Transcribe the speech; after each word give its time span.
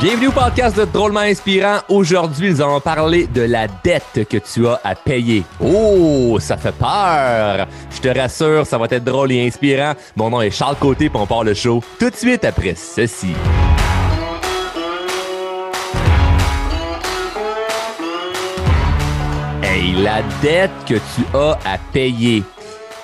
Bienvenue 0.00 0.28
au 0.28 0.32
podcast 0.32 0.76
de 0.76 0.84
Drôlement 0.84 1.18
Inspirant. 1.18 1.78
Aujourd'hui, 1.88 2.52
nous 2.52 2.62
allons 2.62 2.78
parler 2.78 3.26
de 3.26 3.42
la 3.42 3.66
dette 3.66 4.28
que 4.30 4.36
tu 4.36 4.64
as 4.68 4.80
à 4.84 4.94
payer. 4.94 5.42
Oh, 5.60 6.38
ça 6.38 6.56
fait 6.56 6.70
peur. 6.70 7.66
Je 7.90 8.00
te 8.00 8.16
rassure, 8.16 8.64
ça 8.64 8.78
va 8.78 8.86
être 8.88 9.02
drôle 9.02 9.32
et 9.32 9.44
inspirant. 9.44 9.94
Mon 10.14 10.30
nom 10.30 10.40
est 10.40 10.52
Charles 10.52 10.76
Côté, 10.76 11.08
puis 11.08 11.18
on 11.20 11.26
part 11.26 11.42
le 11.42 11.52
show 11.52 11.82
tout 11.98 12.10
de 12.10 12.14
suite 12.14 12.44
après 12.44 12.76
ceci. 12.76 13.32
Hey, 19.64 19.94
la 20.00 20.22
dette 20.40 20.70
que 20.86 20.94
tu 20.94 21.36
as 21.36 21.58
à 21.64 21.76
payer, 21.92 22.44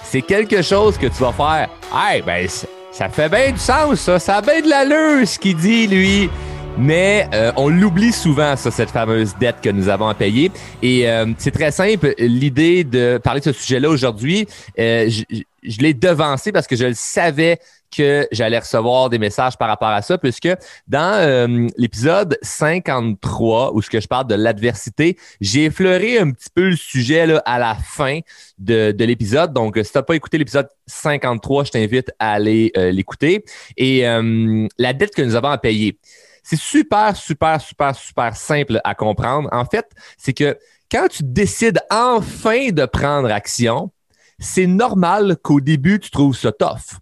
c'est 0.04 0.22
quelque 0.22 0.62
chose 0.62 0.96
que 0.96 1.08
tu 1.08 1.24
vas 1.24 1.32
faire. 1.32 1.68
Hey, 1.92 2.22
ben, 2.22 2.46
ça 2.92 3.08
fait 3.08 3.28
bien 3.28 3.50
du 3.50 3.58
sens, 3.58 3.98
ça. 3.98 4.20
Ça 4.20 4.36
a 4.36 4.40
bien 4.40 4.60
de 4.60 4.68
l'allure, 4.68 5.26
ce 5.26 5.40
qu'il 5.40 5.56
dit, 5.56 5.88
lui. 5.88 6.30
Mais 6.76 7.28
euh, 7.32 7.52
on 7.56 7.68
l'oublie 7.68 8.12
souvent, 8.12 8.56
ça, 8.56 8.70
cette 8.70 8.90
fameuse 8.90 9.34
dette 9.38 9.60
que 9.62 9.70
nous 9.70 9.88
avons 9.88 10.08
à 10.08 10.14
payer. 10.14 10.50
Et 10.82 11.08
euh, 11.08 11.26
c'est 11.38 11.52
très 11.52 11.70
simple. 11.70 12.14
L'idée 12.18 12.82
de 12.82 13.20
parler 13.22 13.40
de 13.40 13.44
ce 13.44 13.52
sujet-là 13.52 13.88
aujourd'hui, 13.88 14.46
euh, 14.78 15.08
je, 15.08 15.22
je 15.62 15.78
l'ai 15.78 15.94
devancé 15.94 16.50
parce 16.50 16.66
que 16.66 16.74
je 16.74 16.86
le 16.86 16.94
savais 16.94 17.60
que 17.96 18.26
j'allais 18.32 18.58
recevoir 18.58 19.08
des 19.08 19.20
messages 19.20 19.56
par 19.56 19.68
rapport 19.68 19.88
à 19.88 20.02
ça, 20.02 20.18
puisque 20.18 20.48
dans 20.88 21.70
l'épisode 21.76 22.36
53, 22.42 23.72
où 23.72 23.80
ce 23.80 23.88
que 23.88 24.00
je 24.00 24.08
parle 24.08 24.26
de 24.26 24.34
l'adversité, 24.34 25.16
j'ai 25.40 25.66
effleuré 25.66 26.18
un 26.18 26.32
petit 26.32 26.48
peu 26.52 26.70
le 26.70 26.76
sujet 26.76 27.24
là, 27.24 27.40
à 27.46 27.60
la 27.60 27.76
fin 27.76 28.18
de, 28.58 28.90
de 28.90 29.04
l'épisode. 29.04 29.52
Donc, 29.52 29.78
si 29.80 29.92
tu 29.92 29.96
n'as 29.96 30.02
pas 30.02 30.16
écouté 30.16 30.38
l'épisode 30.38 30.66
53, 30.88 31.66
je 31.66 31.70
t'invite 31.70 32.10
à 32.18 32.32
aller 32.32 32.72
l'écouter. 32.74 33.44
Et 33.76 34.02
la 34.02 34.92
dette 34.92 35.14
que 35.14 35.22
nous 35.22 35.36
avons 35.36 35.50
à 35.50 35.58
payer. 35.58 35.96
C'est 36.44 36.58
super, 36.58 37.16
super, 37.16 37.58
super, 37.58 37.96
super 37.96 38.36
simple 38.36 38.80
à 38.84 38.94
comprendre. 38.94 39.48
En 39.50 39.64
fait, 39.64 39.90
c'est 40.18 40.34
que 40.34 40.58
quand 40.92 41.08
tu 41.08 41.22
décides 41.24 41.80
enfin 41.90 42.68
de 42.70 42.84
prendre 42.84 43.30
action, 43.32 43.90
c'est 44.38 44.66
normal 44.66 45.38
qu'au 45.42 45.60
début, 45.60 45.98
tu 45.98 46.10
trouves 46.10 46.36
ça 46.36 46.52
tough. 46.52 46.98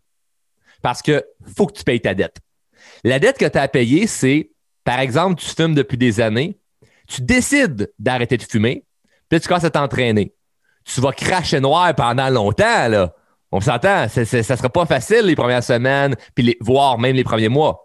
Parce 0.80 1.02
que 1.02 1.24
faut 1.56 1.66
que 1.66 1.72
tu 1.72 1.82
payes 1.82 2.00
ta 2.00 2.14
dette. 2.14 2.36
La 3.02 3.18
dette 3.18 3.36
que 3.36 3.46
tu 3.46 3.58
as 3.58 3.62
à 3.62 3.68
payer, 3.68 4.06
c'est, 4.06 4.52
par 4.84 5.00
exemple, 5.00 5.40
tu 5.40 5.48
fumes 5.48 5.74
depuis 5.74 5.98
des 5.98 6.20
années, 6.20 6.56
tu 7.08 7.20
décides 7.20 7.92
d'arrêter 7.98 8.36
de 8.36 8.44
fumer, 8.44 8.84
puis 9.28 9.40
tu 9.40 9.48
commences 9.48 9.64
à 9.64 9.70
t'entraîner. 9.70 10.34
Tu 10.84 11.00
vas 11.00 11.12
cracher 11.12 11.58
noir 11.58 11.92
pendant 11.96 12.28
longtemps, 12.28 12.88
là. 12.88 13.14
On 13.50 13.60
s'entend, 13.60 14.08
ça 14.08 14.20
ne 14.20 14.42
sera 14.42 14.68
pas 14.68 14.86
facile 14.86 15.22
les 15.22 15.36
premières 15.36 15.64
semaines, 15.64 16.14
puis 16.34 16.56
voire 16.60 16.98
même 16.98 17.16
les 17.16 17.24
premiers 17.24 17.50
mois 17.50 17.81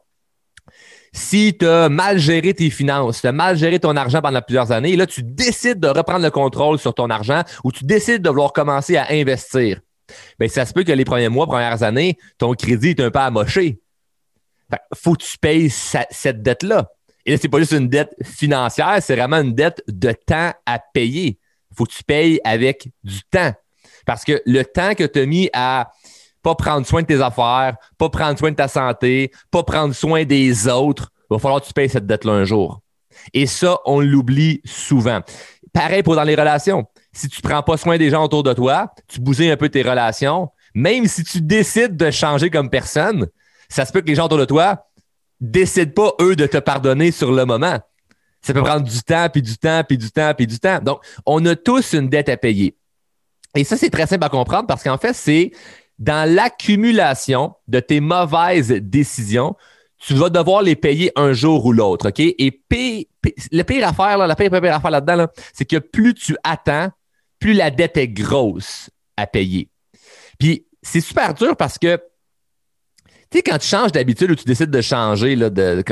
si 1.18 1.58
tu 1.58 1.66
as 1.68 1.90
mal 1.90 2.20
géré 2.20 2.54
tes 2.54 2.70
finances, 2.70 3.22
tu 3.22 3.28
as 3.28 3.32
mal 3.32 3.58
géré 3.58 3.80
ton 3.80 3.96
argent 3.96 4.22
pendant 4.22 4.42
plusieurs 4.42 4.72
années, 4.72 4.94
et 4.94 4.96
là, 4.96 5.08
tu 5.08 5.24
décides 5.24 5.80
de 5.80 5.88
reprendre 5.88 6.24
le 6.24 6.30
contrôle 6.30 6.78
sur 6.78 6.94
ton 6.94 7.09
argent 7.09 7.42
ou 7.64 7.72
tu 7.72 7.86
décides 7.86 8.22
de 8.22 8.30
vouloir 8.30 8.54
commencer 8.54 8.98
à 8.98 9.08
investir, 9.12 9.82
bien, 10.40 10.48
ça 10.48 10.66
se 10.66 10.74
peut 10.74 10.84
que 10.84 10.92
les 10.92 11.06
premiers 11.06 11.30
mois, 11.30 11.48
premières 11.48 11.82
années, 11.82 12.18
ton 12.38 12.54
crédit 12.54 12.90
est 12.90 13.02
un 13.02 13.09
peu 13.09 13.20
amoché. 13.20 13.80
Fait, 14.70 14.80
faut 14.94 15.14
que 15.14 15.24
tu 15.24 15.38
payes 15.40 15.70
cette 15.70 16.42
dette-là. 16.42 16.88
Et 17.26 17.31
là, 17.31 17.38
c'est 17.42 17.50
pas 17.50 17.59
juste 17.59 17.74
une 17.74 17.90
dette 17.90 18.16
financière, 18.24 18.98
c'est 19.02 19.16
vraiment 19.16 19.38
une 19.38 19.54
dette 19.54 19.81
de 19.88 20.12
temps 20.12 20.54
à 20.66 20.80
payer. 20.94 21.40
faut 21.76 21.86
que 21.86 21.94
tu 21.94 22.04
payes 22.04 22.40
avec 22.44 22.90
du 23.04 23.22
temps. 23.24 23.54
Parce 24.06 24.24
que 24.24 24.42
le 24.46 24.64
temps 24.64 24.94
que 24.94 25.04
tu 25.04 25.20
as 25.20 25.26
mis 25.26 25.50
à 25.52 25.90
pas 26.44 26.56
prendre 26.56 26.86
soin 26.86 27.02
de 27.02 27.08
tes 27.08 27.22
affaires, 27.22 27.75
pas 27.97 28.09
prendre 28.09 28.38
soin 28.38 28.52
de 28.52 28.56
ta 28.56 28.68
santé, 28.68 29.31
pas 29.52 29.64
prendre 29.64 29.94
soin 29.94 30.24
des 30.24 30.68
autres, 30.68 31.12
il 31.30 31.34
va 31.34 31.40
falloir 31.40 31.62
que 31.62 31.68
tu 31.68 31.74
payes 31.74 31.90
cette 31.90 32.06
dette-là 32.06 32.34
un 32.34 32.46
jour. 32.46 32.82
Et 33.34 33.46
ça, 33.46 33.80
on 33.86 34.00
l'oublie 34.00 34.62
souvent. 34.66 35.22
Pareil 35.74 36.04
pour 36.04 36.16
dans 36.16 36.24
les 36.24 36.36
relations. 36.36 36.86
Si 37.12 37.28
tu 37.28 37.42
prends 37.42 37.64
pas 37.64 37.78
soin 37.78 37.98
des 37.98 38.10
gens 38.10 38.24
autour 38.24 38.44
de 38.44 38.54
toi, 38.54 38.94
tu 39.08 39.20
bousilles 39.20 39.52
un 39.52 39.58
peu 39.58 39.70
tes 39.70 39.82
relations, 39.82 40.50
même 40.74 41.08
si 41.08 41.24
tu 41.24 41.42
décides 41.42 41.98
de 41.98 42.12
changer 42.12 42.50
comme 42.50 42.70
personne, 42.70 43.28
ça 43.70 43.86
se 43.86 43.92
peut 43.92 44.02
que 44.02 44.08
les 44.08 44.16
gens 44.16 44.26
autour 44.26 44.38
de 44.38 44.46
toi 44.46 44.88
décident 45.40 45.92
pas, 45.92 46.24
eux, 46.24 46.36
de 46.36 46.46
te 46.48 46.58
pardonner 46.58 47.12
sur 47.12 47.32
le 47.32 47.46
moment. 47.46 47.80
Ça 48.42 48.54
peut 48.54 48.64
prendre 48.64 48.88
du 48.88 49.02
temps, 49.02 49.28
puis 49.32 49.42
du 49.42 49.58
temps, 49.58 49.84
puis 49.88 49.98
du 49.98 50.12
temps, 50.12 50.34
puis 50.36 50.48
du 50.48 50.59
temps. 50.59 50.80
Donc, 50.80 51.02
on 51.26 51.44
a 51.46 51.56
tous 51.56 51.94
une 51.94 52.09
dette 52.09 52.30
à 52.30 52.38
payer. 52.38 52.78
Et 53.56 53.64
ça, 53.64 53.76
c'est 53.78 53.90
très 53.90 54.08
simple 54.08 54.24
à 54.24 54.30
comprendre 54.30 54.68
parce 54.68 54.84
qu'en 54.84 54.98
fait, 54.98 55.14
c'est 55.14 55.52
dans 56.00 56.30
l'accumulation 56.30 57.54
de 57.68 57.80
tes 57.80 58.00
mauvaises 58.00 58.70
décisions, 58.70 59.56
tu 60.07 60.13
vas 60.13 60.29
devoir 60.29 60.62
les 60.62 60.78
payer 60.78 61.12
un 61.18 61.34
jour 61.34 61.66
ou 61.66 61.73
l'autre, 61.73 62.07
OK? 62.07 62.22
Et 62.22 62.63
le 63.51 63.63
pire 63.63 63.85
affaire, 63.85 64.18
là, 64.18 64.25
la 64.25 64.38
pire, 64.38 64.50
pire 64.50 64.73
affaire 64.73 64.91
là-dedans, 64.91 65.28
c'est 65.53 65.66
que 65.66 65.75
plus 65.75 66.13
tu 66.13 66.38
attends, 66.45 66.90
plus 67.40 67.51
la 67.51 67.72
dette 67.72 67.97
est 67.97 68.07
grosse 68.07 68.90
à 69.17 69.28
payer. 69.28 69.69
Puis 70.40 70.66
c'est 70.81 71.01
super 71.01 71.34
dur 71.34 71.57
parce 71.57 71.78
que, 71.78 71.97
tu 73.29 73.40
sais, 73.40 73.41
quand 73.41 73.57
tu 73.57 73.67
changes 73.67 73.91
d'habitude 73.91 74.31
ou 74.31 74.35
tu 74.35 74.46
décides 74.46 74.72
de 74.72 74.79
changer 74.79 75.35
là, 75.35 75.50
de, 75.50 75.84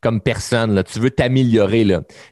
comme 0.00 0.20
personne, 0.20 0.76
là, 0.76 0.84
tu 0.84 1.00
veux 1.00 1.10
t'améliorer, 1.10 1.84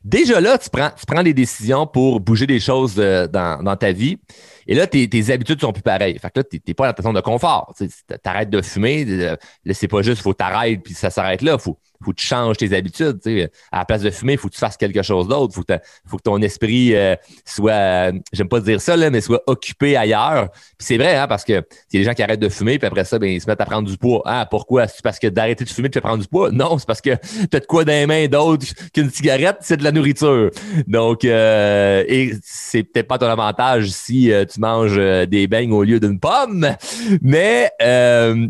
déjà 0.04 0.41
là, 0.41 0.59
tu 0.59 0.70
prends, 0.70 0.91
tu 0.91 1.06
prends 1.06 1.25
des 1.25 1.34
décisions 1.34 1.88
pour 1.88 2.20
bouger 2.20 2.47
des 2.47 2.60
choses 2.60 2.94
euh, 2.98 3.26
dans, 3.26 3.65
dans 3.65 3.75
ta 3.75 3.91
vie. 3.91 4.19
Et 4.66 4.75
là, 4.75 4.87
tes, 4.87 5.09
tes 5.09 5.31
habitudes 5.31 5.60
sont 5.60 5.72
plus 5.72 5.82
pareilles. 5.82 6.19
Fait 6.19 6.31
que 6.31 6.41
là, 6.41 6.44
t'es, 6.44 6.59
t'es 6.59 6.75
pas 6.75 6.88
dans 6.88 6.93
ta 6.93 7.03
zone 7.03 7.15
de 7.15 7.21
confort. 7.21 7.75
Tu 7.77 7.88
t'arrêtes 8.22 8.50
de 8.50 8.62
fumer. 8.62 9.04
Là, 9.04 9.37
c'est 9.72 9.88
pas 9.88 10.03
juste, 10.03 10.22
faut 10.22 10.34
t'arrêter 10.34 10.56
puis 10.78 10.94
ça 10.94 11.10
s'arrête 11.10 11.43
là. 11.43 11.59
Faut, 11.59 11.78
faut 12.03 12.10
que 12.10 12.16
tu 12.16 12.27
changes 12.27 12.56
tes 12.56 12.75
habitudes. 12.75 13.19
sais. 13.22 13.50
À 13.72 13.78
la 13.78 13.84
place 13.84 14.03
de 14.03 14.10
fumer, 14.10 14.37
faut 14.37 14.49
que 14.49 14.54
tu 14.54 14.60
fasses 14.60 14.77
quelque 14.77 15.03
chose 15.03 15.28
d'autre. 15.28 15.54
Faut, 15.54 15.62
que 15.62 15.75
faut 16.06 16.16
que 16.16 16.22
ton 16.22 16.41
esprit 16.43 16.94
euh, 16.94 17.15
soit, 17.44 17.72
euh, 17.72 18.12
j'aime 18.32 18.49
pas 18.49 18.60
dire 18.60 18.81
ça, 18.81 18.97
là, 18.97 19.10
mais 19.10 19.21
soit 19.21 19.43
occupé 19.47 19.97
ailleurs. 19.97 20.50
Puis 20.50 20.87
c'est 20.87 20.98
vrai, 20.98 21.16
hein, 21.16 21.27
parce 21.27 21.44
que 21.44 21.53
y 21.53 21.56
a 21.56 21.62
des 21.93 22.04
gens 22.04 22.15
qui 22.15 22.22
arrêtent 22.22 22.41
de 22.41 22.48
fumer, 22.48 22.78
puis 22.78 22.87
après 22.87 23.04
ça, 23.04 23.19
ben, 23.19 23.31
ils 23.31 23.41
se 23.41 23.47
mettent 23.47 23.60
à 23.60 23.66
prendre 23.66 23.88
du 23.88 23.97
poids. 23.97 24.22
Ah, 24.25 24.47
pourquoi? 24.48 24.88
C'est 24.88 25.03
parce 25.03 25.19
que 25.19 25.27
d'arrêter 25.28 25.65
de 25.65 25.71
fumer, 25.71 25.88
tu 25.88 25.94
fais 25.94 26.00
prendre 26.00 26.22
du 26.22 26.28
poids? 26.28 26.50
Non, 26.50 26.78
c'est 26.78 26.87
parce 26.87 27.00
que 27.00 27.16
t'as 27.50 27.60
de 27.60 27.66
quoi 27.66 27.84
dans 27.84 27.93
les 27.93 28.06
mains 28.06 28.27
d'autre 28.27 28.66
qu'une 28.93 29.10
cigarette, 29.10 29.59
c'est 29.60 29.77
de 29.77 29.84
la 29.84 29.93
nourriture. 29.93 30.50
Donc, 30.87 31.25
euh, 31.25 32.04
et 32.06 32.33
c'est 32.43 32.83
peut-être 32.83 33.09
pas 33.09 33.19
ton 33.19 33.27
avantage 33.27 33.91
si 33.91 34.33
euh, 34.33 34.44
tu 34.56 34.61
manges 34.61 34.97
des 35.28 35.47
beignes 35.47 35.72
au 35.72 35.83
lieu 35.83 36.00
d'une 36.00 36.19
pomme. 36.19 36.75
Mais 37.22 37.71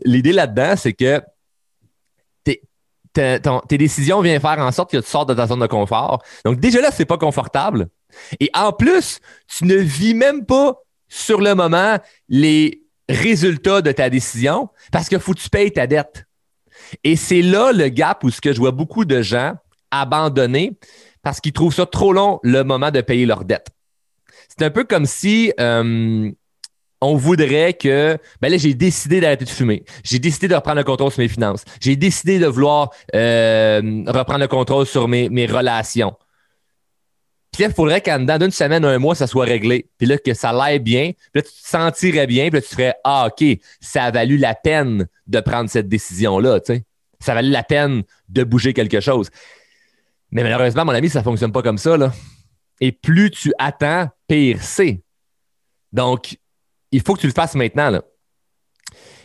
l'idée 0.05 0.33
là-dedans, 0.33 0.75
c'est 0.77 0.93
que 0.93 1.21
tes 3.13 3.79
décisions 3.79 4.21
viennent 4.21 4.41
faire 4.41 4.59
en 4.59 4.71
sorte 4.73 4.91
que 4.91 4.99
tu 4.99 5.07
sors 5.07 5.27
de 5.27 5.35
ta 5.35 5.47
zone 5.47 5.61
de 5.61 5.67
confort. 5.67 6.23
Donc, 6.45 6.61
déjà 6.61 6.81
là, 6.81 6.91
c'est 6.93 7.07
pas 7.07 7.19
confortable. 7.19 7.89
Et 8.41 8.51
en 8.55 8.73
plus, 8.73 9.21
tu 9.49 9.65
ne 9.65 9.77
vis 9.77 10.15
même 10.15 10.45
pas 10.45 10.75
sur 11.09 11.41
le 11.41 11.55
moment 11.55 11.97
les 12.29 12.83
résultats 13.09 13.83
de 13.83 13.93
ta 13.93 14.11
décision 14.11 14.69
parce 14.93 15.09
qu'il 15.09 15.19
faut 15.19 15.33
que 15.33 15.41
tu 15.41 15.49
payes 15.49 15.73
ta 15.73 15.87
dette. 15.87 16.27
Et 17.05 17.17
c'est 17.17 17.43
là 17.43 17.73
le 17.73 17.89
gap 17.89 18.23
où 18.23 18.31
ce 18.31 18.41
que 18.41 18.53
je 18.53 18.59
vois 18.59 18.71
beaucoup 18.71 19.05
de 19.05 19.23
gens 19.23 19.55
abandonner 19.91 20.79
parce 21.23 21.41
qu'ils 21.41 21.53
trouvent 21.53 21.75
ça 21.75 21.87
trop 21.87 22.13
long 22.13 22.39
le 22.43 22.65
moment 22.65 22.91
de 22.91 23.01
payer 23.01 23.25
leur 23.25 23.45
dette. 23.45 23.69
C'est 24.49 24.65
un 24.65 24.71
peu 24.71 24.85
comme 24.85 25.07
si 25.07 25.53
euh, 25.61 26.31
on 27.01 27.17
voudrait 27.17 27.75
que, 27.75 28.19
ben 28.41 28.51
là, 28.51 28.57
j'ai 28.57 28.75
décidé 28.75 29.21
d'arrêter 29.21 29.45
de 29.45 29.51
fumer. 29.51 29.85
J'ai 30.03 30.19
décidé 30.19 30.49
de 30.49 30.55
reprendre 30.55 30.79
le 30.79 30.85
contrôle 30.85 31.11
sur 31.11 31.21
mes 31.21 31.29
finances. 31.29 31.65
J'ai 31.81 31.97
décidé 31.97 32.39
de 32.39 32.47
vouloir 32.47 32.91
euh, 33.15 34.03
reprendre 34.07 34.41
le 34.41 34.49
contrôle 34.49 34.87
sur 34.87 35.09
mes, 35.09 35.47
relations. 35.47 36.15
Puis 37.53 37.63
là, 37.63 37.69
il 37.71 37.75
faudrait 37.75 38.01
qu'en 38.01 38.19
dedans 38.19 38.39
d'une 38.39 38.51
semaine, 38.51 38.85
un 38.85 38.99
mois, 38.99 39.15
ça 39.15 39.27
soit 39.27 39.45
réglé. 39.45 39.89
Puis 39.99 40.07
là, 40.07 40.19
que 40.19 40.35
ça 40.35 40.53
l'aille 40.53 40.79
bien. 40.79 41.13
Puis 41.13 41.31
là, 41.37 41.43
tu 41.43 41.49
te 41.49 41.69
sentirais 41.69 42.27
bien. 42.27 42.49
Puis 42.49 42.61
là, 42.61 42.63
tu 42.63 42.75
ferais, 42.75 42.95
ah, 43.05 43.29
OK, 43.29 43.47
ça 43.81 44.05
a 44.05 44.11
valu 44.11 44.37
la 44.37 44.55
peine 44.55 45.07
de 45.27 45.41
prendre 45.41 45.71
cette 45.71 45.89
décision-là. 45.89 46.61
Ça 47.21 47.33
a 47.33 47.35
valu 47.37 47.51
la 47.51 47.63
peine 47.63 48.03
de 48.29 48.45
bouger 48.45 48.73
quelque 48.73 49.01
chose. 49.01 49.31
Mais 50.31 50.43
malheureusement, 50.43 50.85
mon 50.85 50.93
ami, 50.93 51.09
ça 51.09 51.23
fonctionne 51.23 51.53
pas 51.53 51.63
comme 51.63 51.79
ça, 51.79 51.97
là. 51.97 52.13
Et 52.81 52.93
plus 52.93 53.31
tu 53.31 53.53
attends, 53.59 54.09
pire 54.29 54.63
c'est. 54.63 55.03
Donc, 55.93 56.39
il 56.93 57.03
faut 57.03 57.15
que 57.15 57.21
tu 57.21 57.27
le 57.27 57.33
fasses 57.33 57.55
maintenant. 57.55 57.91
Là. 57.91 58.03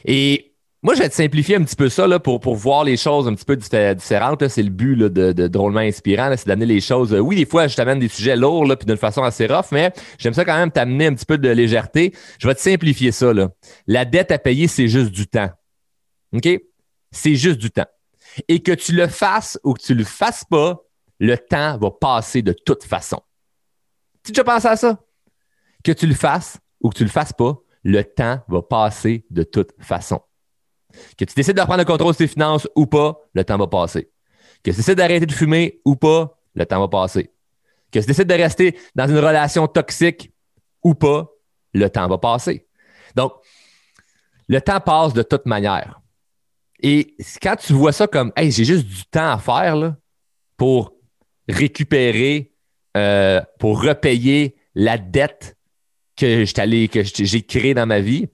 Et 0.05 0.51
moi, 0.83 0.95
je 0.95 0.99
vais 0.99 1.09
te 1.09 1.13
simplifier 1.13 1.57
un 1.57 1.63
petit 1.63 1.75
peu 1.75 1.89
ça 1.89 2.07
là, 2.07 2.19
pour, 2.19 2.39
voir 2.55 2.83
les 2.83 2.97
choses 2.97 3.27
un 3.27 3.35
petit 3.35 3.45
peu 3.45 3.55
différentes. 3.55 4.47
C'est 4.47 4.63
le 4.63 4.69
but 4.69 4.95
de, 4.97 5.47
drôlement 5.47 5.81
inspirant, 5.81 6.33
c'est 6.35 6.47
d'amener 6.47 6.65
les 6.65 6.81
choses. 6.81 7.13
Oui, 7.13 7.35
des 7.35 7.45
fois, 7.45 7.67
je 7.67 7.75
t'amène 7.75 7.99
des 7.99 8.07
sujets 8.07 8.35
lourds 8.35 8.65
puis 8.77 8.87
d'une 8.87 8.97
façon 8.97 9.21
assez 9.21 9.45
rough, 9.45 9.67
mais 9.71 9.93
j'aime 10.17 10.33
ça 10.33 10.43
quand 10.43 10.57
même 10.57 10.71
t'amener 10.71 11.07
un 11.07 11.13
petit 11.13 11.25
peu 11.25 11.37
de 11.37 11.49
légèreté. 11.49 12.13
Je 12.39 12.47
vais 12.47 12.55
te 12.55 12.61
simplifier 12.61 13.11
ça. 13.11 13.31
Là. 13.31 13.49
La 13.85 14.05
dette 14.05 14.31
à 14.31 14.39
payer, 14.39 14.67
c'est 14.67 14.87
juste 14.87 15.11
du 15.11 15.27
temps. 15.27 15.51
OK? 16.33 16.49
C'est 17.11 17.35
juste 17.35 17.59
du 17.59 17.69
temps. 17.69 17.87
Et 18.47 18.61
que 18.61 18.71
tu 18.71 18.93
le 18.93 19.07
fasses 19.07 19.59
ou 19.63 19.73
que 19.73 19.83
tu 19.83 19.93
le 19.93 20.05
fasses 20.05 20.45
pas, 20.49 20.81
le 21.19 21.37
temps 21.37 21.77
va 21.77 21.91
passer 21.91 22.41
de 22.41 22.53
toute 22.53 22.83
façon. 22.83 23.19
Tu 24.23 24.31
déjà 24.31 24.43
pensé 24.43 24.67
à 24.67 24.75
ça? 24.75 24.99
Que 25.83 25.91
tu 25.91 26.07
le 26.07 26.13
fasses 26.13 26.59
ou 26.81 26.89
que 26.89 26.97
tu 26.97 27.03
le 27.03 27.09
fasses 27.09 27.33
pas, 27.33 27.57
le 27.83 28.03
temps 28.03 28.41
va 28.47 28.61
passer 28.61 29.25
de 29.29 29.43
toute 29.43 29.71
façon. 29.79 30.21
Que 31.17 31.25
tu 31.25 31.33
décides 31.35 31.55
de 31.55 31.61
reprendre 31.61 31.79
le 31.79 31.85
contrôle 31.85 32.13
de 32.13 32.17
tes 32.17 32.27
finances 32.27 32.67
ou 32.75 32.85
pas, 32.85 33.19
le 33.33 33.43
temps 33.43 33.57
va 33.57 33.67
passer. 33.67 34.11
Que 34.63 34.71
tu 34.71 34.77
décides 34.77 34.97
d'arrêter 34.97 35.25
de 35.25 35.31
fumer 35.31 35.81
ou 35.85 35.95
pas, 35.95 36.37
le 36.53 36.65
temps 36.65 36.79
va 36.79 36.87
passer. 36.87 37.31
Que 37.91 37.99
tu 37.99 38.05
décides 38.05 38.27
de 38.27 38.33
rester 38.33 38.77
dans 38.95 39.07
une 39.07 39.17
relation 39.17 39.67
toxique 39.67 40.33
ou 40.83 40.93
pas, 40.93 41.29
le 41.73 41.89
temps 41.89 42.07
va 42.07 42.17
passer. 42.17 42.67
Donc, 43.15 43.33
le 44.47 44.59
temps 44.61 44.79
passe 44.79 45.13
de 45.13 45.23
toute 45.23 45.45
manière. 45.45 46.01
Et 46.81 47.15
quand 47.41 47.55
tu 47.55 47.73
vois 47.73 47.91
ça 47.91 48.07
comme, 48.07 48.31
hey, 48.35 48.51
j'ai 48.51 48.65
juste 48.65 48.85
du 48.85 49.05
temps 49.05 49.31
à 49.31 49.37
faire 49.37 49.75
là, 49.75 49.97
pour 50.57 50.93
récupérer, 51.47 52.50
euh, 52.97 53.41
pour 53.59 53.83
repayer 53.83 54.55
la 54.75 54.97
dette 54.97 55.57
que 56.15 56.45
j'ai 56.45 57.41
créée 57.41 57.73
dans 57.73 57.85
ma 57.85 57.99
vie, 57.99 58.27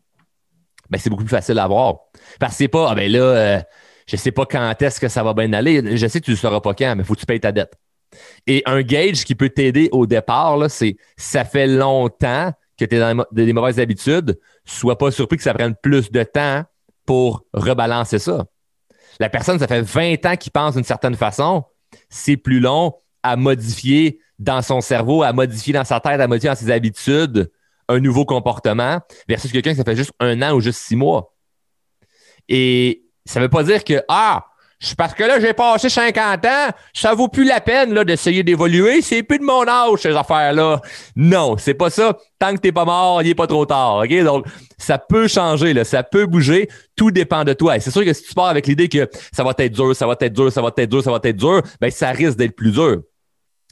ben, 0.89 0.97
c'est 0.97 1.09
beaucoup 1.09 1.23
plus 1.23 1.35
facile 1.35 1.59
à 1.59 1.67
voir. 1.67 1.97
Parce 2.39 2.53
que 2.53 2.57
c'est 2.57 2.67
pas, 2.67 2.89
ah 2.91 2.95
ben 2.95 3.11
là, 3.11 3.19
euh, 3.19 3.61
je 4.07 4.15
sais 4.15 4.31
pas 4.31 4.45
quand 4.45 4.81
est-ce 4.81 4.99
que 4.99 5.07
ça 5.07 5.23
va 5.23 5.33
bien 5.33 5.51
aller. 5.53 5.97
Je 5.97 6.07
sais 6.07 6.19
que 6.19 6.25
tu 6.25 6.31
ne 6.31 6.35
sauras 6.35 6.61
pas 6.61 6.73
quand, 6.73 6.95
mais 6.95 7.03
il 7.03 7.05
faut 7.05 7.13
que 7.13 7.19
tu 7.19 7.25
payes 7.25 7.39
ta 7.39 7.51
dette. 7.51 7.73
Et 8.45 8.63
un 8.65 8.81
gauge 8.81 9.25
qui 9.25 9.35
peut 9.35 9.49
t'aider 9.49 9.89
au 9.91 10.05
départ, 10.05 10.69
c'est 10.69 10.95
ça 11.17 11.43
fait 11.43 11.67
longtemps 11.67 12.53
que 12.77 12.85
tu 12.85 12.95
es 12.95 12.99
dans 12.99 13.25
des 13.31 13.51
mauvaises 13.53 13.79
habitudes, 13.79 14.39
sois 14.65 14.97
pas 14.97 15.11
surpris 15.11 15.37
que 15.37 15.43
ça 15.43 15.53
prenne 15.53 15.75
plus 15.81 16.11
de 16.11 16.23
temps 16.23 16.63
pour 17.05 17.43
rebalancer 17.53 18.19
ça. 18.19 18.45
La 19.19 19.29
personne, 19.29 19.59
ça 19.59 19.67
fait 19.67 19.81
20 19.81 20.25
ans 20.25 20.35
qu'il 20.35 20.51
pense 20.51 20.75
d'une 20.75 20.83
certaine 20.83 21.15
façon, 21.15 21.63
c'est 22.09 22.37
plus 22.37 22.59
long 22.59 22.93
à 23.23 23.35
modifier 23.35 24.19
dans 24.39 24.61
son 24.61 24.81
cerveau, 24.81 25.23
à 25.23 25.33
modifier 25.33 25.73
dans 25.73 25.83
sa 25.83 25.99
tête, 25.99 26.19
à 26.19 26.27
modifier 26.27 26.49
dans 26.49 26.55
ses 26.55 26.71
habitudes 26.71 27.51
un 27.89 27.99
nouveau 27.99 28.25
comportement 28.25 28.99
versus 29.27 29.51
quelqu'un 29.51 29.71
qui 29.71 29.77
ça 29.77 29.83
fait 29.83 29.95
juste 29.95 30.11
un 30.19 30.41
an 30.41 30.53
ou 30.53 30.61
juste 30.61 30.79
six 30.79 30.95
mois. 30.95 31.33
Et 32.49 33.03
ça 33.25 33.39
ne 33.39 33.45
veut 33.45 33.49
pas 33.49 33.63
dire 33.63 33.83
que, 33.83 34.01
ah, 34.07 34.45
parce 34.95 35.13
que 35.15 35.23
là, 35.23 35.39
j'ai 35.39 35.53
passé 35.53 35.89
50 35.89 36.45
ans, 36.45 36.69
ça 36.93 37.13
vaut 37.15 37.27
plus 37.27 37.45
la 37.45 37.59
peine 37.61 38.03
d'essayer 38.03 38.43
d'évoluer. 38.43 39.01
C'est 39.01 39.23
plus 39.23 39.39
de 39.39 39.43
mon 39.43 39.67
âge, 39.67 39.99
ces 39.99 40.15
affaires-là. 40.15 40.81
Non, 41.15 41.57
c'est 41.57 41.73
pas 41.73 41.89
ça. 41.89 42.15
Tant 42.37 42.53
que 42.53 42.59
t'es 42.59 42.71
pas 42.71 42.85
mort, 42.85 43.21
il 43.23 43.29
est 43.29 43.35
pas 43.35 43.47
trop 43.47 43.65
tard. 43.65 44.03
Donc, 44.07 44.45
ça 44.77 44.99
peut 44.99 45.27
changer, 45.27 45.73
là, 45.73 45.83
ça 45.83 46.03
peut 46.03 46.27
bouger. 46.27 46.69
Tout 46.95 47.09
dépend 47.09 47.43
de 47.43 47.53
toi. 47.53 47.77
Et 47.77 47.79
c'est 47.79 47.89
sûr 47.89 48.05
que 48.05 48.13
si 48.13 48.23
tu 48.23 48.33
pars 48.35 48.47
avec 48.47 48.67
l'idée 48.67 48.87
que 48.87 49.09
ça 49.33 49.43
va 49.43 49.53
être 49.57 49.73
dur, 49.73 49.95
ça 49.95 50.05
va 50.05 50.15
être 50.19 50.33
dur, 50.33 50.51
ça 50.51 50.61
va 50.61 50.69
être 50.77 50.89
dur, 50.89 51.03
ça 51.03 51.11
va 51.11 51.19
être 51.23 51.35
dur, 51.35 51.61
ben 51.81 51.89
ça 51.89 52.11
risque 52.11 52.37
d'être 52.37 52.55
plus 52.55 52.71
dur. 52.71 53.01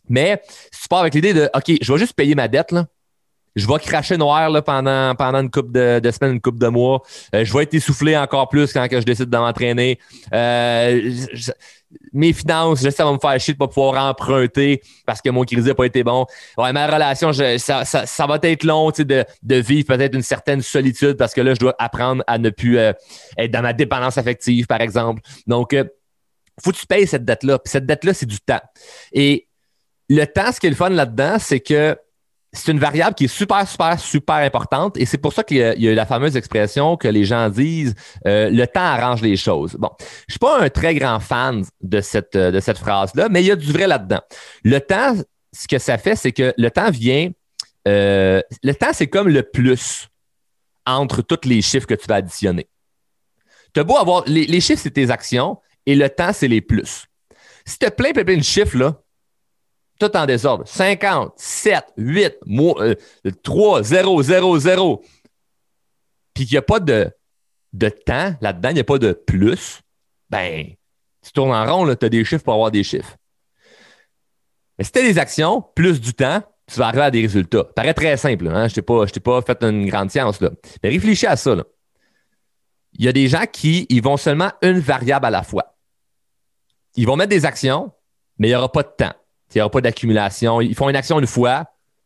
Mais 0.09 0.41
si 0.71 0.81
tu 0.83 0.87
pars 0.87 0.99
avec 0.99 1.13
l'idée 1.13 1.33
de 1.33 1.49
OK, 1.53 1.77
je 1.81 1.91
vais 1.91 1.99
juste 1.99 2.13
payer 2.13 2.35
ma 2.35 2.47
dette, 2.47 2.71
là, 2.71 2.85
je 3.55 3.67
vais 3.67 3.79
cracher 3.79 4.17
noir 4.17 4.49
là, 4.49 4.61
pendant, 4.61 5.15
pendant 5.15 5.39
une 5.39 5.49
coupe 5.49 5.71
de, 5.71 6.11
semaines, 6.11 6.33
une 6.33 6.41
coupe 6.41 6.59
de 6.59 6.67
mois. 6.67 7.01
Euh, 7.33 7.45
je 7.45 7.53
vais 7.53 7.63
être 7.63 7.73
essoufflé 7.73 8.17
encore 8.17 8.49
plus 8.49 8.73
quand 8.73 8.87
que 8.87 8.99
je 8.99 9.05
décide 9.05 9.29
de 9.29 9.37
m'entraîner. 9.37 9.97
Euh, 10.33 11.11
mes 12.11 12.33
finances, 12.33 12.87
ça 12.89 13.05
va 13.05 13.13
me 13.13 13.19
faire 13.19 13.39
chier 13.39 13.53
de 13.53 13.57
pas 13.57 13.69
pouvoir 13.69 14.09
emprunter 14.09 14.81
parce 15.05 15.21
que 15.21 15.29
mon 15.29 15.43
crédit 15.43 15.69
n'a 15.69 15.75
pas 15.75 15.85
été 15.85 16.03
bon. 16.03 16.25
Ouais, 16.57 16.73
ma 16.73 16.85
relation, 16.87 17.31
ça, 17.31 17.85
ça, 17.85 18.27
va 18.27 18.39
être 18.41 18.63
long 18.65 18.89
de, 18.89 19.23
de 19.43 19.55
vivre 19.55 19.87
peut-être 19.87 20.15
une 20.15 20.21
certaine 20.21 20.61
solitude 20.61 21.13
parce 21.13 21.33
que 21.33 21.39
là, 21.39 21.53
je 21.53 21.59
dois 21.59 21.75
apprendre 21.79 22.23
à 22.27 22.37
ne 22.37 22.49
plus 22.49 22.77
euh, 22.77 22.91
être 23.37 23.51
dans 23.51 23.61
ma 23.61 23.71
dépendance 23.71 24.17
affective, 24.17 24.65
par 24.65 24.81
exemple. 24.81 25.21
Donc, 25.47 25.73
faut 26.61 26.71
que 26.71 26.77
tu 26.77 26.87
payes 26.87 27.07
cette 27.07 27.23
dette-là. 27.23 27.59
Puis 27.59 27.71
cette 27.71 27.85
dette-là, 27.85 28.13
c'est 28.13 28.25
du 28.25 28.39
temps. 28.39 28.61
Et 29.13 29.47
le 30.09 30.25
temps, 30.25 30.51
ce 30.51 30.59
qui 30.59 30.67
est 30.67 30.71
le 30.71 30.75
fun 30.75 30.89
là-dedans, 30.89 31.37
c'est 31.39 31.59
que 31.59 31.97
c'est 32.55 32.71
une 32.71 32.79
variable 32.79 33.15
qui 33.15 33.25
est 33.25 33.27
super, 33.27 33.67
super, 33.67 33.99
super 33.99 34.35
importante. 34.35 34.97
Et 34.97 35.05
c'est 35.05 35.17
pour 35.17 35.33
ça 35.33 35.43
qu'il 35.43 35.57
y, 35.57 35.61
a 35.61 35.75
eu 35.75 35.93
la 35.93 36.05
fameuse 36.05 36.37
expression 36.37 36.95
que 36.95 37.07
les 37.07 37.25
gens 37.25 37.49
disent 37.49 37.93
euh, 38.25 38.49
le 38.49 38.65
temps 38.65 38.81
arrange 38.81 39.21
les 39.21 39.35
choses. 39.35 39.75
Bon, 39.77 39.89
je 40.27 40.33
suis 40.33 40.39
pas 40.39 40.61
un 40.61 40.69
très 40.69 40.95
grand 40.95 41.19
fan 41.19 41.63
de 41.81 42.01
cette, 42.01 42.37
de 42.37 42.59
cette 42.59 42.77
phrase-là, 42.77 43.27
mais 43.29 43.43
il 43.43 43.47
y 43.47 43.51
a 43.51 43.55
du 43.55 43.71
vrai 43.71 43.87
là-dedans. 43.87 44.21
Le 44.63 44.79
temps, 44.79 45.15
ce 45.51 45.67
que 45.67 45.77
ça 45.77 45.97
fait, 45.97 46.15
c'est 46.15 46.31
que 46.31 46.53
le 46.57 46.71
temps 46.71 46.89
vient. 46.91 47.29
Euh, 47.87 48.41
le 48.63 48.73
temps, 48.73 48.93
c'est 48.93 49.07
comme 49.07 49.27
le 49.27 49.43
plus 49.43 50.07
entre 50.85 51.21
tous 51.21 51.47
les 51.47 51.61
chiffres 51.61 51.87
que 51.87 51.93
tu 51.93 52.07
vas 52.07 52.15
additionner. 52.15 52.67
Tu 53.73 53.83
beau 53.83 53.97
avoir. 53.97 54.23
Les, 54.27 54.45
les 54.45 54.61
chiffres, 54.61 54.81
c'est 54.81 54.91
tes 54.91 55.11
actions 55.11 55.57
et 55.85 55.95
le 55.95 56.09
temps, 56.09 56.31
c'est 56.31 56.47
les 56.47 56.61
plus. 56.61 57.05
Si 57.65 57.79
tu 57.79 57.85
as 57.85 57.91
plein, 57.91 58.11
plein, 58.11 58.23
plein 58.23 58.37
de 58.37 58.43
chiffres, 58.43 58.77
là, 58.77 59.01
tout 59.99 60.15
en 60.15 60.25
désordre. 60.25 60.67
50, 60.67 61.33
7, 61.35 61.85
8, 61.97 62.39
3, 63.43 63.83
0, 63.83 64.23
0, 64.23 64.59
0. 64.59 65.03
Puis 66.33 66.45
qu'il 66.45 66.55
n'y 66.55 66.59
a 66.59 66.61
pas 66.61 66.79
de, 66.79 67.11
de 67.73 67.89
temps 67.89 68.35
là-dedans, 68.41 68.69
il 68.69 68.75
n'y 68.75 68.79
a 68.81 68.85
pas 68.85 68.97
de 68.97 69.13
plus. 69.13 69.81
Ben, 70.29 70.67
tu 71.21 71.31
tournes 71.31 71.53
en 71.53 71.65
rond, 71.65 71.95
tu 71.95 72.05
as 72.05 72.09
des 72.09 72.25
chiffres 72.25 72.43
pour 72.43 72.53
avoir 72.53 72.71
des 72.71 72.83
chiffres. 72.83 73.15
Mais 74.77 74.83
si 74.83 74.91
tu 74.91 74.99
as 74.99 75.03
des 75.03 75.17
actions, 75.17 75.63
plus 75.75 76.01
du 76.01 76.13
temps, 76.13 76.41
tu 76.67 76.79
vas 76.79 76.87
arriver 76.87 77.03
à 77.03 77.11
des 77.11 77.21
résultats. 77.21 77.59
Ça 77.59 77.73
paraît 77.75 77.93
très 77.93 78.17
simple. 78.17 78.47
Hein? 78.47 78.67
Je 78.67 78.79
ne 78.79 79.05
t'ai 79.05 79.19
pas, 79.19 79.41
fait 79.41 79.63
une 79.63 79.87
grande 79.87 80.11
science. 80.11 80.41
Là. 80.41 80.51
Mais 80.83 80.89
réfléchis 80.89 81.27
à 81.27 81.35
ça. 81.35 81.55
Là. 81.55 81.63
Il 82.93 83.05
y 83.05 83.07
a 83.07 83.13
des 83.13 83.27
gens 83.27 83.45
qui 83.51 83.85
ils 83.89 84.01
vont 84.01 84.17
seulement 84.17 84.51
une 84.61 84.79
variable 84.79 85.25
à 85.25 85.29
la 85.29 85.43
fois. 85.43 85.75
Ils 86.95 87.05
vont 87.05 87.15
mettre 87.15 87.29
des 87.29 87.45
actions, 87.45 87.91
mais 88.37 88.47
il 88.47 88.51
n'y 88.51 88.55
aura 88.55 88.71
pas 88.71 88.83
de 88.83 88.91
temps. 88.97 89.13
Il 89.55 89.59
n'y 89.59 89.61
aura 89.61 89.71
pas 89.71 89.81
d'accumulation. 89.81 90.61
Ils 90.61 90.75
font 90.75 90.89
une 90.89 90.95
action 90.95 91.19
une 91.19 91.27
fois, 91.27 91.65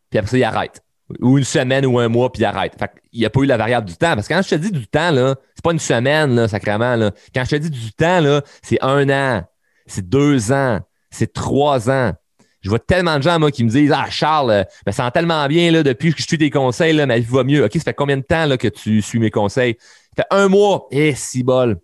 puis 0.10 0.20
après 0.20 0.30
ça, 0.30 0.38
ils 0.38 0.44
arrêtent. 0.44 0.84
Ou 1.20 1.40
une 1.40 1.44
semaine 1.44 1.86
ou 1.88 1.98
un 1.98 2.08
mois, 2.08 2.32
puis 2.32 2.44
ils 2.44 2.46
arrêtent. 2.46 2.78
Fait 2.78 2.92
il 3.12 3.20
n'y 3.20 3.26
a 3.26 3.32
pas 3.32 3.42
eu 3.42 3.46
la 3.46 3.58
variable 3.58 3.88
du 3.88 3.96
temps. 3.96 4.14
Parce 4.14 4.28
que 4.28 4.34
quand 4.36 4.42
je 4.44 4.50
te 4.50 4.56
dis 4.56 4.72
du 4.72 4.88
temps, 4.88 5.10
là, 5.10 5.36
c'est 5.56 5.64
pas 5.64 5.72
une 5.72 5.80
semaine, 5.80 6.36
là, 6.36 6.48
sacrément. 6.48 6.96
Là. 6.96 7.12
Quand 7.34 7.44
je 7.44 7.50
te 7.50 7.56
dis 7.56 7.72
du 7.72 7.92
temps, 7.94 8.42
c'est 8.62 8.78
un 8.82 9.10
an, 9.10 9.44
c'est 9.88 10.08
deux 10.08 10.52
ans, 10.52 10.80
c'est 11.10 11.34
trois 11.34 11.90
ans. 11.90 12.14
Je 12.62 12.70
vois 12.70 12.80
tellement 12.80 13.18
de 13.18 13.24
gens, 13.24 13.40
moi, 13.40 13.52
qui 13.52 13.64
me 13.64 13.70
disent 13.70 13.92
Ah, 13.92 14.08
Charles, 14.10 14.52
euh, 14.52 14.64
me 14.86 14.92
sens 14.92 15.12
tellement 15.12 15.48
bien 15.48 15.72
là, 15.72 15.82
depuis 15.82 16.14
que 16.14 16.22
je 16.22 16.28
suis 16.28 16.38
tes 16.38 16.50
conseils, 16.50 16.94
là, 16.94 17.06
ma 17.06 17.18
vie 17.18 17.26
va 17.26 17.44
mieux. 17.44 17.64
OK, 17.64 17.74
ça 17.74 17.80
fait 17.80 17.94
combien 17.94 18.18
de 18.18 18.22
temps 18.22 18.46
là, 18.46 18.58
que 18.58 18.68
tu 18.68 19.02
suis 19.02 19.18
mes 19.18 19.32
conseils? 19.32 19.78
Ça 20.16 20.24
fait 20.24 20.36
un 20.36 20.50
mois. 20.50 20.88
Eh, 20.92 21.16
si 21.16 21.42
bol. 21.42 21.80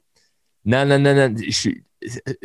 Non, 0.65 0.85
non, 0.85 1.00
non, 1.00 1.15
non. 1.15 1.33
Je, 1.47 1.69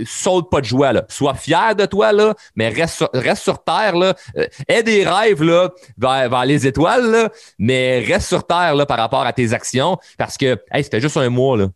saute 0.05 0.51
pas 0.51 0.61
de 0.61 0.67
joie. 0.67 0.93
Là. 0.93 1.05
Sois 1.09 1.35
fier 1.35 1.75
de 1.75 1.87
toi, 1.87 2.13
là, 2.13 2.35
mais 2.55 2.69
reste 2.69 3.43
sur, 3.43 3.65
terre. 3.65 3.97
Là. 3.97 4.15
Euh, 4.37 4.47
aie 4.69 4.83
des 4.83 5.05
rêves 5.05 5.43
là, 5.43 5.71
vers, 5.97 6.45
les 6.45 6.67
étoiles, 6.67 7.11
là, 7.11 7.31
mais 7.59 8.01
reste 8.01 8.29
sur 8.29 8.47
terre 8.47 8.75
là, 8.75 8.87
par 8.87 8.99
rapport 8.99 9.23
à 9.23 9.33
tes 9.33 9.53
actions 9.53 9.99
parce 10.19 10.37
que 10.37 10.59
hey, 10.73 10.85
c'était 10.85 11.01
juste 11.01 11.17
un 11.17 11.29
mois. 11.29 11.57
Là. 11.57 11.69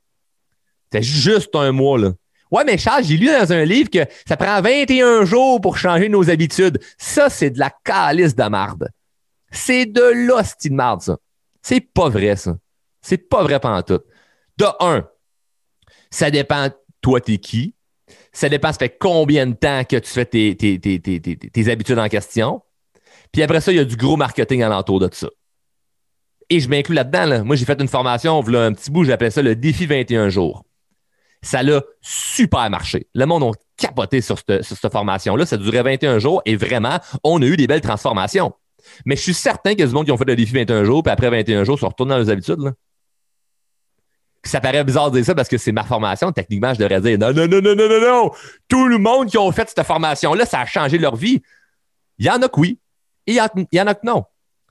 C'était 0.84 1.04
juste 1.04 1.54
un 1.54 1.72
mois. 1.72 1.98
Là. 1.98 2.12
Ouais, 2.50 2.64
mais 2.64 2.78
Charles, 2.78 3.04
j'ai 3.04 3.16
lu 3.16 3.26
dans 3.26 3.52
un 3.52 3.64
livre 3.64 3.90
que 3.90 4.06
ça 4.28 4.36
prend 4.36 4.60
21 4.60 5.24
jours 5.24 5.60
pour 5.60 5.76
changer 5.76 6.08
nos 6.08 6.30
habitudes. 6.30 6.78
Ça, 6.98 7.28
c'est 7.28 7.50
de 7.50 7.58
la 7.58 7.72
calice 7.82 8.34
de 8.36 8.44
marde. 8.44 8.88
C'est 9.50 9.86
de 9.86 10.26
l'hostie 10.26 10.70
de 10.70 10.74
marde, 10.74 11.02
ça. 11.02 11.16
C'est 11.62 11.80
pas 11.80 12.08
vrai, 12.08 12.36
ça. 12.36 12.56
C'est 13.00 13.18
pas 13.18 13.42
vrai 13.42 13.58
pendant 13.58 13.82
tout. 13.82 14.00
De 14.56 14.66
un, 14.80 15.08
ça 16.10 16.30
dépend 16.30 16.68
toi, 17.00 17.20
t'es 17.20 17.38
qui. 17.38 17.73
Ça 18.32 18.48
dépend, 18.48 18.72
ça 18.72 18.78
fait 18.78 18.96
combien 18.98 19.46
de 19.46 19.54
temps 19.54 19.84
que 19.84 19.96
tu 19.96 20.10
fais 20.10 20.26
tes, 20.26 20.56
tes, 20.56 21.70
habitudes 21.70 21.98
en 21.98 22.08
question. 22.08 22.60
Puis 23.32 23.42
après 23.42 23.60
ça, 23.60 23.72
il 23.72 23.76
y 23.76 23.80
a 23.80 23.84
du 23.84 23.96
gros 23.96 24.16
marketing 24.16 24.62
alentour 24.62 25.00
de 25.00 25.08
ça. 25.12 25.28
Et 26.50 26.60
je 26.60 26.68
m'inclus 26.68 26.94
là-dedans. 26.94 27.44
Moi, 27.44 27.56
j'ai 27.56 27.64
fait 27.64 27.80
une 27.80 27.88
formation, 27.88 28.40
voilà 28.40 28.66
un 28.66 28.72
petit 28.72 28.90
bout, 28.90 29.04
j'appelais 29.04 29.30
ça 29.30 29.42
le 29.42 29.56
défi 29.56 29.86
21 29.86 30.28
jours. 30.28 30.64
Ça 31.42 31.62
l'a 31.62 31.82
super 32.00 32.68
marché. 32.70 33.06
Le 33.14 33.26
monde 33.26 33.42
a 33.42 33.50
capoté 33.76 34.20
sur 34.20 34.38
cette, 34.38 34.62
sur 34.62 34.76
cette 34.76 34.92
formation-là. 34.92 35.46
Ça 35.46 35.56
durait 35.56 35.82
21 35.82 36.18
jours 36.18 36.42
et 36.44 36.56
vraiment, 36.56 36.98
on 37.22 37.40
a 37.42 37.46
eu 37.46 37.56
des 37.56 37.66
belles 37.66 37.80
transformations. 37.80 38.52
Mais 39.06 39.16
je 39.16 39.22
suis 39.22 39.34
certain 39.34 39.70
qu'il 39.70 39.80
y 39.80 39.82
a 39.84 39.86
du 39.86 39.94
monde 39.94 40.04
qui 40.04 40.12
ont 40.12 40.16
fait 40.16 40.26
le 40.26 40.36
défi 40.36 40.52
21 40.52 40.84
jours, 40.84 41.02
puis 41.02 41.10
après 41.10 41.30
21 41.30 41.64
jours, 41.64 41.76
ils 41.76 41.80
sont 41.80 41.88
retournés 41.88 42.10
dans 42.10 42.18
leurs 42.18 42.30
habitudes. 42.30 42.60
Là 42.60 42.72
ça 44.48 44.60
paraît 44.60 44.84
bizarre 44.84 45.10
de 45.10 45.16
dire 45.16 45.26
ça 45.26 45.34
parce 45.34 45.48
que 45.48 45.58
c'est 45.58 45.72
ma 45.72 45.84
formation. 45.84 46.32
Techniquement, 46.32 46.74
je 46.74 46.78
devrais 46.78 47.00
dire 47.00 47.18
non, 47.18 47.32
non, 47.32 47.46
non, 47.48 47.60
non, 47.62 47.74
non, 47.74 47.88
non, 47.88 48.00
non. 48.00 48.30
Tout 48.68 48.88
le 48.88 48.98
monde 48.98 49.28
qui 49.28 49.38
a 49.38 49.52
fait 49.52 49.68
cette 49.68 49.86
formation-là, 49.86 50.46
ça 50.46 50.60
a 50.60 50.66
changé 50.66 50.98
leur 50.98 51.16
vie. 51.16 51.42
Il 52.18 52.26
y 52.26 52.30
en 52.30 52.40
a 52.42 52.48
que 52.48 52.60
oui. 52.60 52.78
Et 53.26 53.32
il 53.32 53.66
y 53.72 53.80
en 53.80 53.86
a 53.86 53.94
que 53.94 54.06
non. 54.06 54.24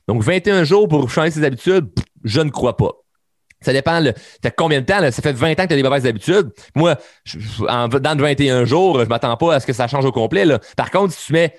Donc, 0.08 0.22
21 0.22 0.64
jours 0.64 0.88
pour 0.88 1.10
changer 1.10 1.32
ses 1.32 1.44
habitudes, 1.44 1.88
je 2.24 2.42
ne 2.42 2.50
crois 2.50 2.78
pas. 2.78 2.92
Ça 3.62 3.72
dépend, 3.72 4.02
de 4.02 4.14
combien 4.58 4.82
de 4.82 4.86
temps? 4.86 5.00
Ça 5.12 5.22
fait 5.22 5.32
20 5.32 5.52
ans 5.52 5.56
que 5.56 5.68
tu 5.68 5.74
as 5.74 5.78
des 5.78 5.84
mauvaises 5.84 6.06
habitudes. 6.06 6.52
Moi, 6.76 6.98
dans 7.60 8.16
21 8.18 8.66
jours, 8.66 9.00
je 9.00 9.06
ne 9.06 9.10
m'attends 9.10 9.38
pas 9.38 9.56
à 9.56 9.60
ce 9.60 9.66
que 9.66 9.74
ça 9.74 9.88
change 9.88 10.06
au 10.06 10.12
complet. 10.12 10.46
Par 10.76 10.92
contre, 10.92 11.14
si 11.14 11.28
tu 11.28 11.34
mets, 11.34 11.56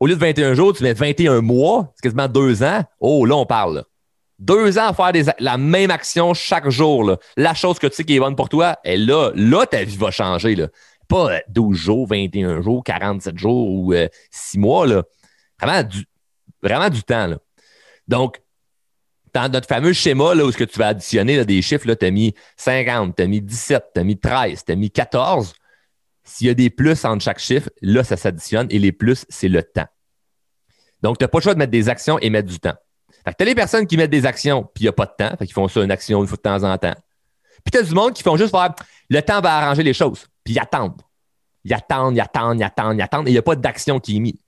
au 0.00 0.06
lieu 0.06 0.14
de 0.14 0.20
21 0.20 0.54
jours, 0.54 0.72
tu 0.72 0.82
mets 0.82 0.92
21 0.92 1.40
mois, 1.40 1.92
c'est 1.94 2.02
quasiment 2.02 2.26
deux 2.26 2.64
ans, 2.64 2.82
oh, 2.98 3.24
là, 3.24 3.36
on 3.36 3.46
parle. 3.46 3.84
Deux 4.40 4.78
ans 4.78 4.88
à 4.88 4.94
faire 4.94 5.34
la 5.38 5.58
même 5.58 5.90
action 5.90 6.32
chaque 6.32 6.70
jour. 6.70 7.18
La 7.36 7.52
chose 7.52 7.78
que 7.78 7.86
tu 7.86 7.94
sais 7.94 8.04
qui 8.04 8.16
est 8.16 8.20
bonne 8.20 8.36
pour 8.36 8.48
toi, 8.48 8.78
et 8.84 8.96
là, 8.96 9.32
là, 9.34 9.66
ta 9.66 9.84
vie 9.84 9.98
va 9.98 10.10
changer. 10.10 10.54
Là. 10.54 10.68
Pas 11.08 11.40
12 11.48 11.76
jours, 11.76 12.06
21 12.08 12.62
jours, 12.62 12.82
47 12.82 13.36
jours 13.36 13.68
ou 13.68 13.92
6 14.30 14.56
euh, 14.56 14.60
mois. 14.60 14.86
Là. 14.86 15.02
Vraiment, 15.60 15.86
du, 15.86 16.06
vraiment 16.62 16.88
du 16.88 17.02
temps. 17.02 17.26
Là. 17.26 17.36
Donc, 18.08 18.40
dans 19.34 19.52
notre 19.52 19.68
fameux 19.68 19.92
schéma 19.92 20.34
là, 20.34 20.46
où 20.46 20.50
ce 20.50 20.56
que 20.56 20.64
tu 20.64 20.78
vas 20.78 20.88
additionner 20.88 21.44
des 21.44 21.60
chiffres, 21.60 21.92
tu 21.92 22.06
as 22.06 22.10
mis 22.10 22.34
50, 22.56 23.16
tu 23.16 23.22
as 23.22 23.26
mis 23.26 23.42
17, 23.42 23.84
tu 23.94 24.00
as 24.00 24.04
mis 24.04 24.18
13, 24.18 24.64
tu 24.64 24.72
as 24.72 24.76
mis 24.76 24.90
14. 24.90 25.52
S'il 26.24 26.46
y 26.46 26.50
a 26.50 26.54
des 26.54 26.70
plus 26.70 27.04
entre 27.04 27.22
chaque 27.22 27.40
chiffre, 27.40 27.68
là, 27.82 28.04
ça 28.04 28.16
s'additionne 28.16 28.68
et 28.70 28.78
les 28.78 28.92
plus, 28.92 29.26
c'est 29.28 29.48
le 29.48 29.62
temps. 29.62 29.86
Donc, 31.02 31.18
tu 31.18 31.24
n'as 31.24 31.28
pas 31.28 31.38
le 31.38 31.42
choix 31.42 31.54
de 31.54 31.58
mettre 31.58 31.72
des 31.72 31.90
actions 31.90 32.18
et 32.20 32.30
mettre 32.30 32.48
du 32.48 32.58
temps. 32.58 32.76
Fait 33.24 33.32
que 33.32 33.36
tu 33.36 33.42
as 33.42 33.46
les 33.46 33.54
personnes 33.54 33.86
qui 33.86 33.96
mettent 33.96 34.10
des 34.10 34.26
actions 34.26 34.62
puis 34.74 34.82
il 34.82 34.86
n'y 34.86 34.88
a 34.88 34.92
pas 34.92 35.06
de 35.06 35.12
temps, 35.16 35.36
fait 35.38 35.50
font 35.52 35.68
ça 35.68 35.82
une 35.82 35.90
action 35.90 36.20
une 36.20 36.26
fois 36.26 36.36
de 36.36 36.42
temps 36.42 36.62
en 36.62 36.76
temps. 36.78 36.94
Puis 37.64 37.72
tu 37.72 37.78
as 37.78 37.82
du 37.82 37.94
monde 37.94 38.14
qui 38.14 38.22
font 38.22 38.36
juste 38.36 38.50
faire 38.50 38.74
le 39.08 39.20
temps 39.22 39.40
va 39.40 39.56
arranger 39.56 39.82
les 39.82 39.92
choses, 39.92 40.26
puis 40.44 40.54
ils 40.54 40.58
attendent. 40.58 41.02
Ils 41.64 41.74
attendent, 41.74 42.16
ils 42.16 42.20
attendent, 42.20 42.58
ils 42.58 42.64
attendent, 42.64 42.96
ils 42.96 43.02
attendent 43.02 43.28
et 43.28 43.30
il 43.30 43.34
n'y 43.34 43.38
a 43.38 43.42
pas 43.42 43.56
d'action 43.56 44.00
qui 44.00 44.16
est 44.16 44.20
mise. 44.20 44.38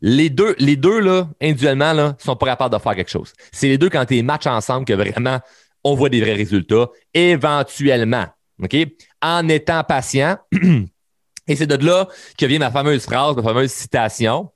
Les 0.00 0.28
deux, 0.28 0.56
les 0.58 0.76
deux 0.76 1.00
là, 1.00 1.28
individuellement, 1.40 1.92
là, 1.92 2.16
sont 2.18 2.36
pas 2.36 2.46
capables 2.46 2.74
de 2.74 2.80
faire 2.80 2.96
quelque 2.96 3.10
chose. 3.10 3.32
C'est 3.52 3.68
les 3.68 3.78
deux 3.78 3.88
quand 3.88 4.04
tu 4.04 4.18
es 4.18 4.22
match 4.22 4.46
ensemble 4.46 4.84
que 4.84 4.92
vraiment 4.92 5.40
on 5.84 5.94
voit 5.94 6.08
des 6.08 6.20
vrais 6.20 6.34
résultats, 6.34 6.88
éventuellement. 7.14 8.26
OK? 8.62 8.76
En 9.22 9.48
étant 9.48 9.84
patient. 9.84 10.36
Et 11.46 11.56
c'est 11.56 11.66
de 11.66 11.76
là 11.84 12.08
que 12.36 12.44
vient 12.44 12.58
ma 12.58 12.70
fameuse 12.70 13.04
phrase, 13.04 13.36
ma 13.36 13.42
fameuse 13.42 13.72
citation. 13.72 14.50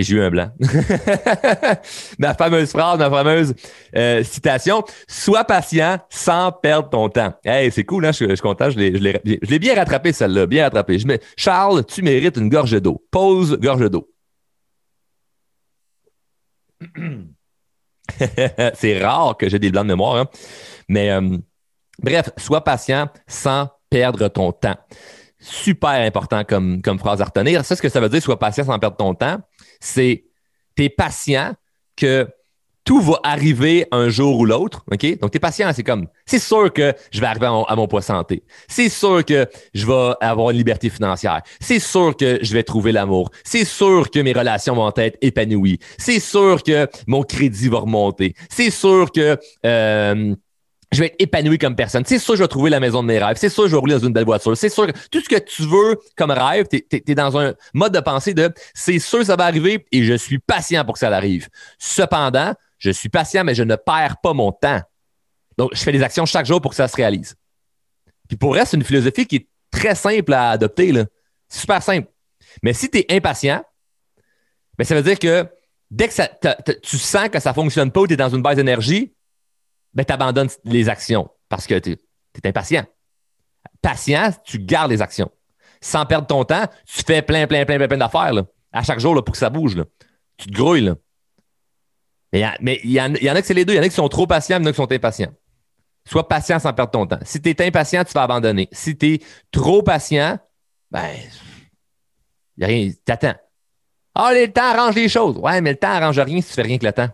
Et 0.00 0.02
j'ai 0.02 0.16
eu 0.16 0.22
un 0.22 0.30
blanc. 0.30 0.50
ma 2.18 2.32
fameuse 2.32 2.70
phrase, 2.70 2.98
ma 2.98 3.10
fameuse 3.10 3.52
euh, 3.94 4.24
citation. 4.24 4.82
Sois 5.06 5.44
patient 5.44 5.98
sans 6.08 6.52
perdre 6.52 6.88
ton 6.88 7.10
temps. 7.10 7.34
Hey, 7.44 7.70
c'est 7.70 7.84
cool, 7.84 8.06
hein? 8.06 8.12
je, 8.12 8.24
suis 8.24 8.36
content. 8.38 8.70
Je 8.70 8.78
l'ai 8.78 9.58
bien 9.58 9.74
rattrapé, 9.74 10.14
celle-là. 10.14 10.46
Bien 10.46 10.64
rattrapé. 10.64 10.98
Je 10.98 11.06
Charles, 11.36 11.84
tu 11.84 12.00
mérites 12.00 12.38
une 12.38 12.48
gorge 12.48 12.80
d'eau. 12.80 13.04
Pause, 13.10 13.58
gorge 13.60 13.90
d'eau. 13.90 14.10
c'est 18.72 19.04
rare 19.04 19.36
que 19.36 19.50
j'ai 19.50 19.58
des 19.58 19.70
blancs 19.70 19.84
de 19.84 19.88
mémoire. 19.88 20.16
Hein? 20.16 20.28
Mais 20.88 21.10
euh, 21.10 21.36
bref, 22.02 22.30
sois 22.38 22.64
patient 22.64 23.10
sans 23.26 23.68
perdre 23.90 24.28
ton 24.28 24.50
temps. 24.52 24.78
Super 25.42 26.06
important 26.06 26.42
comme, 26.44 26.80
comme 26.80 26.98
phrase 26.98 27.20
à 27.20 27.26
retenir. 27.26 27.66
Ça, 27.66 27.76
ce 27.76 27.82
que 27.82 27.90
ça 27.90 28.00
veut 28.00 28.08
dire, 28.08 28.22
sois 28.22 28.38
patient 28.38 28.64
sans 28.64 28.78
perdre 28.78 28.96
ton 28.96 29.14
temps, 29.14 29.40
c'est 29.80 30.24
tu 30.76 30.84
es 30.84 30.88
patient 30.88 31.54
que 31.96 32.28
tout 32.84 33.00
va 33.00 33.20
arriver 33.22 33.86
un 33.92 34.08
jour 34.08 34.38
ou 34.38 34.44
l'autre. 34.44 34.84
Donc, 34.88 35.00
tu 35.00 35.36
es 35.36 35.38
patient. 35.38 35.70
C'est 35.74 35.82
comme, 35.82 36.08
c'est 36.26 36.38
sûr 36.38 36.72
que 36.72 36.92
je 37.12 37.20
vais 37.20 37.26
arriver 37.26 37.46
à 37.46 37.76
mon, 37.76 37.86
poids 37.86 38.02
santé. 38.02 38.42
C'est 38.68 38.88
sûr 38.88 39.24
que 39.24 39.46
je 39.74 39.86
vais 39.86 40.14
avoir 40.20 40.50
une 40.50 40.56
liberté 40.56 40.90
financière. 40.90 41.42
C'est 41.60 41.78
sûr 41.78 42.16
que 42.16 42.38
je 42.42 42.52
vais 42.52 42.62
trouver 42.62 42.92
l'amour. 42.92 43.30
C'est 43.44 43.64
sûr 43.64 44.10
que 44.10 44.18
mes 44.20 44.32
relations 44.32 44.74
vont 44.74 44.92
être 44.96 45.18
épanouies. 45.20 45.78
C'est 45.98 46.20
sûr 46.20 46.62
que 46.62 46.88
mon 47.06 47.22
crédit 47.22 47.68
va 47.68 47.78
remonter. 47.78 48.34
C'est 48.48 48.70
sûr 48.70 49.12
que 49.12 49.38
euh, 49.66 50.34
je 50.92 51.00
vais 51.00 51.06
être 51.06 51.16
épanoui 51.20 51.58
comme 51.58 51.76
personne. 51.76 52.04
C'est 52.04 52.18
sûr 52.18 52.34
que 52.34 52.38
je 52.38 52.42
vais 52.42 52.48
trouver 52.48 52.68
la 52.68 52.80
maison 52.80 53.02
de 53.02 53.06
mes 53.06 53.18
rêves. 53.18 53.36
C'est 53.36 53.48
sûr 53.48 53.64
que 53.64 53.68
je 53.68 53.74
vais 53.74 53.80
rouler 53.80 53.94
dans 53.94 54.06
une 54.06 54.12
belle 54.12 54.24
voiture. 54.24 54.56
C'est 54.56 54.68
sûr 54.68 54.86
que 54.88 54.92
tout 55.10 55.20
ce 55.20 55.28
que 55.28 55.38
tu 55.38 55.62
veux 55.62 56.00
comme 56.16 56.32
rêve, 56.32 56.66
tu 56.68 56.84
es, 56.90 57.14
dans 57.14 57.38
un 57.38 57.54
mode 57.74 57.94
de 57.94 58.00
pensée 58.00 58.34
de 58.34 58.52
c'est 58.74 58.98
sûr 58.98 59.20
que 59.20 59.26
ça 59.26 59.36
va 59.36 59.44
arriver 59.44 59.86
et 59.92 60.02
je 60.02 60.14
suis 60.14 60.38
patient 60.40 60.84
pour 60.84 60.94
que 60.94 60.98
ça 60.98 61.08
arrive. 61.08 61.48
Cependant, 61.78 62.54
je 62.78 62.90
suis 62.90 63.08
patient, 63.08 63.44
mais 63.44 63.54
je 63.54 63.62
ne 63.62 63.76
perds 63.76 64.16
pas 64.20 64.32
mon 64.32 64.50
temps. 64.50 64.80
Donc, 65.56 65.70
je 65.74 65.80
fais 65.80 65.92
des 65.92 66.02
actions 66.02 66.26
chaque 66.26 66.46
jour 66.46 66.60
pour 66.60 66.72
que 66.72 66.76
ça 66.76 66.88
se 66.88 66.96
réalise. 66.96 67.36
Puis 68.26 68.36
pour 68.36 68.54
reste, 68.54 68.72
c'est 68.72 68.76
une 68.76 68.84
philosophie 68.84 69.26
qui 69.26 69.36
est 69.36 69.48
très 69.70 69.94
simple 69.94 70.32
à 70.32 70.50
adopter. 70.50 70.92
C'est 71.48 71.60
super 71.60 71.82
simple. 71.82 72.08
Mais 72.62 72.72
si 72.72 72.90
tu 72.90 72.98
es 72.98 73.06
impatient, 73.10 73.62
ben, 74.76 74.84
ça 74.84 74.94
veut 74.96 75.02
dire 75.02 75.18
que 75.18 75.46
dès 75.90 76.08
que 76.08 76.80
tu 76.80 76.98
sens 76.98 77.28
que 77.28 77.38
ça 77.38 77.50
ne 77.50 77.54
fonctionne 77.54 77.92
pas 77.92 78.00
ou 78.00 78.06
tu 78.08 78.14
es 78.14 78.16
dans 78.16 78.28
une 78.28 78.42
baisse 78.42 78.56
d'énergie, 78.56 79.12
ben, 79.94 80.04
tu 80.04 80.12
abandonnes 80.12 80.48
les 80.64 80.88
actions 80.88 81.28
parce 81.48 81.66
que 81.66 81.78
tu 81.78 81.92
es, 81.92 82.48
impatient. 82.48 82.84
Patient, 83.82 84.30
tu 84.44 84.58
gardes 84.58 84.90
les 84.90 85.02
actions. 85.02 85.30
Sans 85.80 86.06
perdre 86.06 86.26
ton 86.26 86.44
temps, 86.44 86.66
tu 86.86 87.02
fais 87.06 87.22
plein, 87.22 87.46
plein, 87.46 87.64
plein, 87.64 87.76
plein, 87.76 87.88
plein 87.88 87.98
d'affaires 87.98 88.32
à 88.72 88.82
chaque 88.82 89.00
jour 89.00 89.14
là, 89.14 89.22
pour 89.22 89.32
que 89.32 89.38
ça 89.38 89.50
bouge. 89.50 89.82
Tu 90.36 90.48
te 90.48 90.52
grouilles. 90.52 90.82
Là. 90.82 90.94
Mais 92.60 92.80
il 92.84 92.92
y, 92.92 93.00
en, 93.00 93.14
a 93.14 93.40
que 93.40 93.46
c'est 93.46 93.54
les 93.54 93.64
deux. 93.64 93.72
Il 93.74 93.76
y 93.76 93.80
en 93.80 93.82
a 93.82 93.88
qui 93.88 93.94
sont 93.94 94.08
trop 94.08 94.26
patients, 94.26 94.58
il 94.58 94.62
y 94.62 94.66
en 94.66 94.66
a 94.66 94.72
qui 94.72 94.76
sont 94.76 94.92
impatients. 94.92 95.32
Sois 96.08 96.28
patient 96.28 96.58
sans 96.58 96.72
perdre 96.72 96.92
ton 96.92 97.06
temps. 97.06 97.18
Si 97.22 97.42
tu 97.42 97.50
es 97.50 97.66
impatient, 97.66 98.04
tu 98.04 98.12
vas 98.12 98.22
abandonner. 98.22 98.68
Si 98.72 98.96
tu 98.96 99.14
es 99.14 99.20
trop 99.50 99.82
patient, 99.82 100.38
ben, 100.90 101.08
il 102.56 102.64
a 102.64 102.66
rien. 102.66 102.90
T'attends. 103.04 103.34
Ah, 104.14 104.32
le 104.32 104.50
temps 104.52 104.62
arrange 104.62 104.94
les 104.94 105.08
choses. 105.08 105.36
Ouais, 105.38 105.60
mais 105.60 105.72
le 105.72 105.76
temps 105.76 105.90
arrange 105.90 106.18
rien 106.18 106.40
si 106.40 106.48
tu 106.48 106.54
fais 106.54 106.62
rien 106.62 106.78
que 106.78 106.86
le 106.86 106.92
temps. 106.92 107.08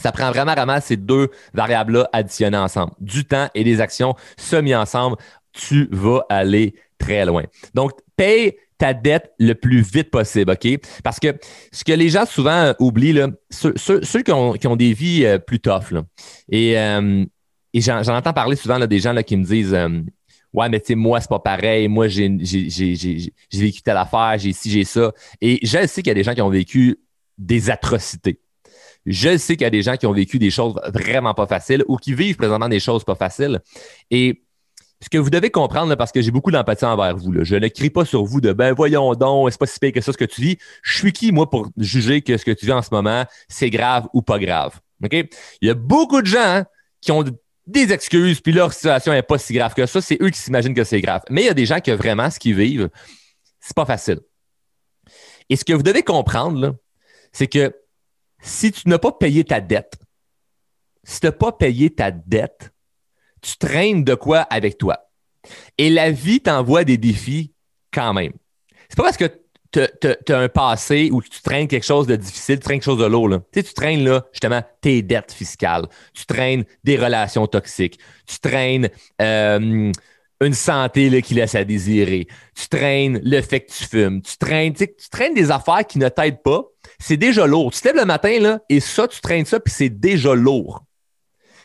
Ça 0.00 0.12
prend 0.12 0.30
vraiment, 0.30 0.52
vraiment 0.52 0.80
ces 0.80 0.96
deux 0.96 1.28
variables-là 1.54 2.08
additionnées 2.12 2.56
ensemble. 2.56 2.92
Du 3.00 3.24
temps 3.24 3.48
et 3.54 3.64
des 3.64 3.80
actions 3.80 4.14
semi 4.36 4.74
ensemble. 4.74 5.16
Tu 5.52 5.88
vas 5.90 6.24
aller 6.28 6.74
très 6.98 7.24
loin. 7.24 7.44
Donc, 7.74 7.92
paye 8.16 8.56
ta 8.78 8.94
dette 8.94 9.32
le 9.38 9.54
plus 9.54 9.82
vite 9.82 10.10
possible, 10.10 10.52
OK? 10.52 10.78
Parce 11.04 11.20
que 11.20 11.36
ce 11.70 11.84
que 11.84 11.92
les 11.92 12.08
gens 12.08 12.24
souvent 12.24 12.74
oublient, 12.78 13.12
là, 13.12 13.28
ceux, 13.50 14.00
qui, 14.22 14.32
ont, 14.32 14.76
des 14.76 14.92
vies 14.94 15.26
euh, 15.26 15.38
plus 15.38 15.60
tough, 15.60 15.92
et, 16.50 16.78
euh, 16.78 17.24
j'en, 17.74 18.02
entends 18.08 18.32
parler 18.32 18.56
souvent 18.56 18.78
des 18.78 18.98
gens 18.98 19.14
qui 19.22 19.36
me 19.36 19.44
disent 19.44 19.74
euh, 19.74 20.00
Ouais, 20.52 20.68
mais 20.68 20.80
tu 20.80 20.86
sais, 20.88 20.94
moi, 20.96 21.20
c'est 21.20 21.28
pas 21.28 21.38
pareil, 21.38 21.86
moi, 21.88 22.08
j'ai, 22.08 22.28
vécu 23.52 23.82
telle 23.82 23.96
affaire, 23.96 24.34
j'ai 24.36 24.52
ci, 24.52 24.70
j'ai 24.70 24.84
ça. 24.84 25.12
Et 25.40 25.60
je 25.62 25.86
sais 25.86 26.02
qu'il 26.02 26.08
y 26.08 26.10
a 26.10 26.14
des 26.14 26.24
gens 26.24 26.34
qui 26.34 26.42
ont 26.42 26.50
vécu 26.50 26.98
des 27.38 27.70
atrocités. 27.70 28.40
Je 29.06 29.36
sais 29.38 29.56
qu'il 29.56 29.64
y 29.64 29.66
a 29.66 29.70
des 29.70 29.82
gens 29.82 29.96
qui 29.96 30.06
ont 30.06 30.12
vécu 30.12 30.38
des 30.38 30.50
choses 30.50 30.74
vraiment 30.92 31.34
pas 31.34 31.46
faciles 31.46 31.84
ou 31.88 31.96
qui 31.96 32.14
vivent 32.14 32.36
présentement 32.36 32.68
des 32.68 32.80
choses 32.80 33.04
pas 33.04 33.14
faciles. 33.14 33.60
Et 34.10 34.42
ce 35.02 35.08
que 35.08 35.16
vous 35.16 35.30
devez 35.30 35.50
comprendre, 35.50 35.94
parce 35.94 36.12
que 36.12 36.20
j'ai 36.20 36.30
beaucoup 36.30 36.50
d'empathie 36.50 36.84
envers 36.84 37.16
vous, 37.16 37.32
je 37.42 37.56
ne 37.56 37.68
crie 37.68 37.88
pas 37.88 38.04
sur 38.04 38.24
vous 38.24 38.40
de 38.40 38.52
ben 38.52 38.74
voyons 38.74 39.14
donc, 39.14 39.50
c'est 39.50 39.58
pas 39.58 39.66
si 39.66 39.78
pire 39.78 39.92
que 39.92 40.00
ça 40.00 40.12
ce 40.12 40.18
que 40.18 40.26
tu 40.26 40.42
vis. 40.42 40.58
Je 40.82 40.98
suis 40.98 41.12
qui, 41.12 41.32
moi, 41.32 41.48
pour 41.48 41.68
juger 41.78 42.20
que 42.20 42.36
ce 42.36 42.44
que 42.44 42.50
tu 42.50 42.66
vis 42.66 42.72
en 42.72 42.82
ce 42.82 42.90
moment, 42.92 43.24
c'est 43.48 43.70
grave 43.70 44.08
ou 44.12 44.20
pas 44.20 44.38
grave? 44.38 44.78
Il 45.10 45.28
y 45.62 45.70
a 45.70 45.74
beaucoup 45.74 46.20
de 46.20 46.26
gens 46.26 46.38
hein, 46.40 46.66
qui 47.00 47.12
ont 47.12 47.24
des 47.66 47.92
excuses, 47.92 48.40
puis 48.40 48.52
leur 48.52 48.74
situation 48.74 49.12
n'est 49.12 49.22
pas 49.22 49.38
si 49.38 49.54
grave 49.54 49.72
que 49.72 49.86
ça. 49.86 50.02
C'est 50.02 50.20
eux 50.20 50.28
qui 50.28 50.38
s'imaginent 50.38 50.74
que 50.74 50.84
c'est 50.84 51.00
grave. 51.00 51.22
Mais 51.30 51.42
il 51.42 51.46
y 51.46 51.50
a 51.50 51.54
des 51.54 51.66
gens 51.66 51.80
qui 51.80 51.90
vraiment 51.92 52.30
ce 52.30 52.38
qu'ils 52.38 52.54
vivent, 52.54 52.90
c'est 53.60 53.74
pas 53.74 53.86
facile. 53.86 54.20
Et 55.48 55.56
ce 55.56 55.64
que 55.64 55.72
vous 55.72 55.82
devez 55.82 56.02
comprendre, 56.02 56.76
c'est 57.32 57.46
que 57.46 57.74
si 58.40 58.72
tu 58.72 58.88
n'as 58.88 58.98
pas 58.98 59.12
payé 59.12 59.44
ta 59.44 59.60
dette, 59.60 59.98
si 61.04 61.20
tu 61.20 61.26
n'as 61.26 61.32
pas 61.32 61.52
payé 61.52 61.90
ta 61.90 62.10
dette, 62.10 62.72
tu 63.40 63.56
traînes 63.56 64.04
de 64.04 64.14
quoi 64.14 64.40
avec 64.40 64.78
toi? 64.78 65.10
Et 65.78 65.90
la 65.90 66.10
vie 66.10 66.40
t'envoie 66.40 66.84
des 66.84 66.98
défis 66.98 67.54
quand 67.92 68.12
même. 68.12 68.32
C'est 68.88 68.96
pas 68.96 69.04
parce 69.04 69.16
que 69.16 69.30
tu 69.72 70.32
as 70.32 70.38
un 70.38 70.48
passé 70.48 71.10
où 71.12 71.22
tu 71.22 71.42
traînes 71.42 71.68
quelque 71.68 71.86
chose 71.86 72.06
de 72.06 72.16
difficile, 72.16 72.56
tu 72.56 72.64
traînes 72.64 72.80
quelque 72.80 72.84
chose 72.84 72.98
de 72.98 73.06
lourd. 73.06 73.30
Tu, 73.52 73.60
sais, 73.60 73.62
tu 73.62 73.74
traînes 73.74 74.04
là, 74.04 74.24
justement 74.32 74.62
tes 74.80 75.02
dettes 75.02 75.32
fiscales, 75.32 75.86
tu 76.12 76.26
traînes 76.26 76.64
des 76.82 76.96
relations 76.96 77.46
toxiques, 77.46 77.98
tu 78.26 78.38
traînes 78.40 78.88
euh, 79.22 79.92
une 80.40 80.54
santé 80.54 81.08
là, 81.10 81.20
qui 81.20 81.34
laisse 81.34 81.54
à 81.54 81.64
désirer, 81.64 82.26
tu 82.54 82.68
traînes 82.68 83.20
le 83.22 83.40
fait 83.42 83.60
que 83.60 83.72
tu 83.72 83.84
fumes, 83.84 84.22
tu 84.22 84.36
tu 84.36 85.08
traînes 85.10 85.34
des 85.34 85.50
affaires 85.50 85.86
qui 85.86 85.98
ne 85.98 86.08
t'aident 86.08 86.42
pas. 86.42 86.64
C'est 87.00 87.16
déjà 87.16 87.46
lourd. 87.46 87.72
Tu 87.72 87.80
te 87.80 87.88
lèves 87.88 87.96
le 87.96 88.04
matin 88.04 88.38
là, 88.38 88.60
et 88.68 88.78
ça, 88.78 89.08
tu 89.08 89.20
traînes 89.20 89.46
ça, 89.46 89.58
puis 89.58 89.72
c'est 89.74 89.88
déjà 89.88 90.34
lourd. 90.34 90.84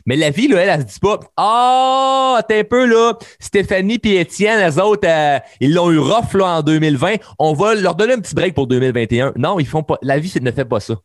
Mais 0.08 0.16
la 0.16 0.30
vie, 0.30 0.48
là, 0.48 0.62
elle, 0.62 0.70
elle, 0.70 0.82
se 0.82 0.94
dit 0.94 1.00
pas 1.00 1.20
Ah, 1.36 2.38
oh, 2.38 2.46
t'es 2.48 2.60
un 2.60 2.64
peu 2.64 2.86
là, 2.86 3.18
Stéphanie 3.40 4.00
et 4.04 4.20
Étienne, 4.20 4.60
les 4.60 4.80
autres, 4.80 5.08
euh, 5.08 5.40
ils 5.60 5.74
l'ont 5.74 5.92
eu 5.92 5.98
rough 5.98 6.34
là, 6.34 6.58
en 6.58 6.62
2020. 6.62 7.16
On 7.40 7.54
va 7.54 7.76
leur 7.76 7.96
donner 7.96 8.14
un 8.14 8.20
petit 8.20 8.36
break 8.36 8.54
pour 8.54 8.68
2021. 8.68 9.34
Non, 9.36 9.60
ils 9.60 9.68
font 9.68 9.84
pas. 9.84 9.98
La 10.02 10.20
vie 10.20 10.32
ne 10.42 10.52
fait 10.52 10.66
pas 10.66 10.80
ça. 10.80 10.96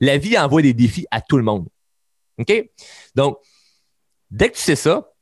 La 0.00 0.18
vie 0.18 0.36
envoie 0.36 0.62
des 0.62 0.74
défis 0.74 1.06
à 1.10 1.20
tout 1.20 1.36
le 1.36 1.44
monde. 1.44 1.68
OK? 2.38 2.52
Donc, 3.14 3.38
dès 4.30 4.48
que 4.50 4.56
tu 4.56 4.62
sais 4.62 4.76
ça, 4.76 5.12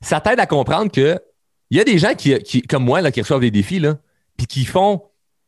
ça 0.00 0.20
t'aide 0.20 0.40
à 0.40 0.46
comprendre 0.46 0.90
que 0.90 1.20
il 1.70 1.78
y 1.78 1.80
a 1.80 1.84
des 1.84 1.98
gens 1.98 2.14
qui, 2.14 2.36
qui, 2.40 2.62
comme 2.62 2.84
moi, 2.84 3.00
là, 3.00 3.10
qui 3.10 3.22
reçoivent 3.22 3.40
des 3.40 3.50
défis, 3.50 3.78
là, 3.78 3.96
puis 4.36 4.46
qui 4.46 4.64
font, 4.64 5.02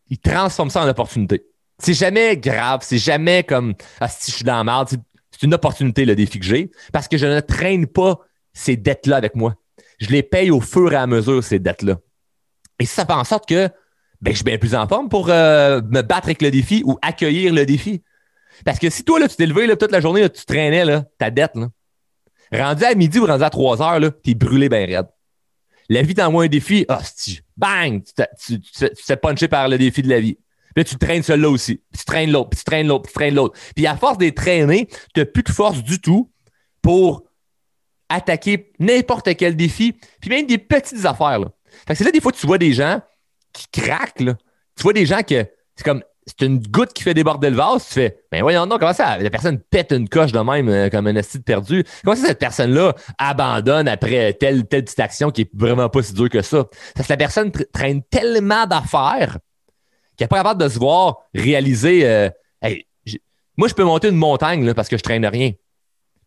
ils 0.09 0.19
transforment 0.19 0.71
ça 0.71 0.83
en 0.83 0.89
opportunité. 0.89 1.45
C'est 1.79 1.95
jamais 1.95 2.37
grave, 2.37 2.81
c'est 2.83 2.99
jamais 2.99 3.43
comme 3.45 3.75
Ah, 4.01 4.09
si 4.09 4.31
je 4.31 4.37
suis 4.37 4.45
dans 4.45 4.57
la 4.57 4.65
merde, 4.65 4.89
c'est 4.91 5.43
une 5.43 5.55
opportunité, 5.55 6.05
le 6.05 6.15
défi 6.15 6.39
que 6.39 6.45
j'ai, 6.45 6.71
parce 6.93 7.09
que 7.09 7.19
je 7.19 7.27
ne 7.27 7.41
traîne 7.41 7.87
pas 7.87 8.21
ces 8.53 8.77
dettes-là 8.77 9.17
avec 9.17 9.35
moi. 9.35 9.55
Je 9.99 10.09
les 10.09 10.23
paye 10.23 10.51
au 10.51 10.61
fur 10.61 10.93
et 10.93 10.97
à 10.97 11.07
mesure, 11.07 11.43
ces 11.43 11.59
dettes-là. 11.59 11.99
Et 12.79 12.87
ça 12.87 13.05
fait 13.05 13.13
en 13.13 13.25
sorte 13.25 13.49
que 13.49 13.69
ben, 14.21 14.31
je 14.31 14.37
suis 14.37 14.45
bien 14.45 14.59
plus 14.59 14.75
en 14.75 14.89
forme 14.89 15.09
pour 15.09 15.29
euh, 15.29 15.81
me 15.83 16.03
battre 16.03 16.29
avec 16.29 16.41
le 16.41 16.51
défi 16.51 16.83
ou 16.85 16.99
accueillir 17.03 17.53
le 17.53 17.67
défi. 17.67 18.03
Parce 18.65 18.79
que 18.79 18.89
si 18.91 19.05
toi, 19.05 19.19
là, 19.19 19.29
tu 19.29 19.37
t'es 19.37 19.47
levé 19.47 19.77
toute 19.77 19.91
la 19.91 20.01
journée, 20.01 20.29
tu 20.31 20.45
traînais 20.45 20.85
là, 20.85 21.05
ta 21.19 21.31
dette, 21.31 21.55
rendu 22.53 22.85
à 22.85 22.95
midi 22.95 23.19
ou 23.19 23.27
rendu 23.27 23.43
à 23.43 23.51
3 23.51 23.83
heures, 23.83 24.01
tu 24.23 24.31
es 24.31 24.35
brûlé 24.35 24.69
bien 24.69 24.87
raide. 24.87 25.09
La 25.89 26.03
vie 26.03 26.15
t'envoie 26.15 26.45
un 26.45 26.49
défi, 26.49 26.87
hostie, 26.89 27.41
bang, 27.57 28.03
tu, 28.41 28.61
tu, 28.61 29.17
punché 29.21 29.49
par 29.49 29.69
le 29.69 29.77
défi 29.77 30.03
de 30.03 30.09
la 30.09 30.21
vie. 30.21 30.39
Puis 30.75 30.83
là, 30.83 30.85
tu 30.85 30.97
traînes 30.97 31.23
celui-là 31.23 31.49
aussi. 31.49 31.77
Puis 31.77 31.99
tu 32.01 32.05
traînes 32.05 32.31
l'autre, 32.31 32.51
puis 32.51 32.59
tu 32.59 32.65
traînes 32.65 32.87
l'autre, 32.87 33.03
puis 33.03 33.13
tu 33.13 33.15
traînes 33.15 33.35
l'autre. 33.35 33.59
Puis 33.75 33.87
à 33.87 33.97
force 33.97 34.19
d'être 34.19 34.37
traîné, 34.37 34.89
tu 35.15 35.21
n'as 35.21 35.27
plus 35.27 35.43
de 35.43 35.51
force 35.51 35.83
du 35.83 36.01
tout 36.01 36.31
pour 36.83 37.25
attaquer 38.09 38.73
n'importe 38.79 39.35
quel 39.37 39.57
défi, 39.57 39.95
puis 40.21 40.31
même 40.31 40.47
des 40.47 40.59
petites 40.59 41.05
affaires. 41.05 41.41
Fait 41.87 41.95
que 41.95 41.99
c'est 41.99 42.05
là, 42.05 42.11
des 42.11 42.21
fois, 42.21 42.33
tu 42.33 42.47
vois 42.47 42.59
des 42.59 42.73
gens 42.73 43.01
qui 43.53 43.67
craquent. 43.73 44.17
Tu 44.77 44.83
vois 44.83 44.93
des 44.93 45.07
gens 45.07 45.23
que 45.23 45.47
c'est 45.77 45.85
comme, 45.85 46.03
c'est 46.27 46.43
une 46.43 46.59
goutte 46.59 46.93
qui 46.93 47.03
fait 47.03 47.15
déborder 47.15 47.51
le 47.51 47.57
vase, 47.57 47.87
tu 47.87 47.95
fais, 47.95 48.19
ben 48.33 48.43
voyons 48.43 48.67
non, 48.67 48.79
comment 48.79 48.93
ça, 48.93 49.19
la 49.19 49.31
personne 49.31 49.59
pète 49.59 49.93
une 49.93 50.09
coche 50.09 50.33
de 50.33 50.39
même 50.39 50.69
euh, 50.69 50.89
comme 50.89 51.07
un 51.07 51.13
de 51.13 51.39
perdu? 51.45 51.85
Comment 52.03 52.17
ça, 52.17 52.29
cette 52.29 52.39
personne-là 52.39 52.95
abandonne 53.19 53.89
après 53.89 54.33
telle, 54.35 54.67
telle 54.67 54.85
petite 54.85 55.01
action 55.01 55.31
qui 55.31 55.43
est 55.43 55.51
vraiment 55.55 55.89
pas 55.89 56.03
si 56.03 56.15
dure 56.15 56.31
que 56.31 56.43
ça? 56.43 56.65
Parce 56.95 57.09
que 57.09 57.13
la 57.13 57.17
personne 57.17 57.53
traîne 57.73 58.03
tellement 58.05 58.67
d'affaires 58.67 59.39
qu'elle 60.17 60.27
n'est 60.27 60.29
pas 60.29 60.39
capable 60.39 60.61
de 60.63 60.69
se 60.69 60.79
voir 60.79 61.19
réaliser, 61.35 62.07
euh, 62.07 62.31
moi, 63.57 63.69
je 63.69 63.75
peux 63.75 63.85
monter 63.85 64.09
une 64.09 64.17
montagne 64.17 64.65
là, 64.65 64.75
parce 64.75 64.89
que 64.89 64.97
je 64.97 65.03
traîne 65.03 65.25
rien. 65.27 65.53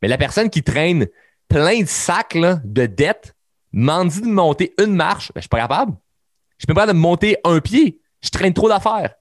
Mais 0.01 0.07
la 0.07 0.17
personne 0.17 0.49
qui 0.49 0.63
traîne 0.63 1.07
plein 1.47 1.81
de 1.81 1.87
sacs 1.87 2.37
de 2.37 2.85
dettes 2.85 3.35
m'en 3.73 4.05
dit 4.05 4.21
de 4.21 4.27
monter 4.27 4.73
une 4.79 4.95
marche, 4.95 5.31
ben, 5.33 5.39
je 5.39 5.41
suis 5.41 5.49
pas 5.49 5.59
capable. 5.59 5.93
Je 6.57 6.65
peux 6.65 6.73
pas 6.73 6.87
de 6.87 6.93
monter 6.93 7.37
un 7.43 7.59
pied. 7.59 7.99
Je 8.21 8.29
traîne 8.29 8.53
trop 8.53 8.69
d'affaires. 8.69 9.13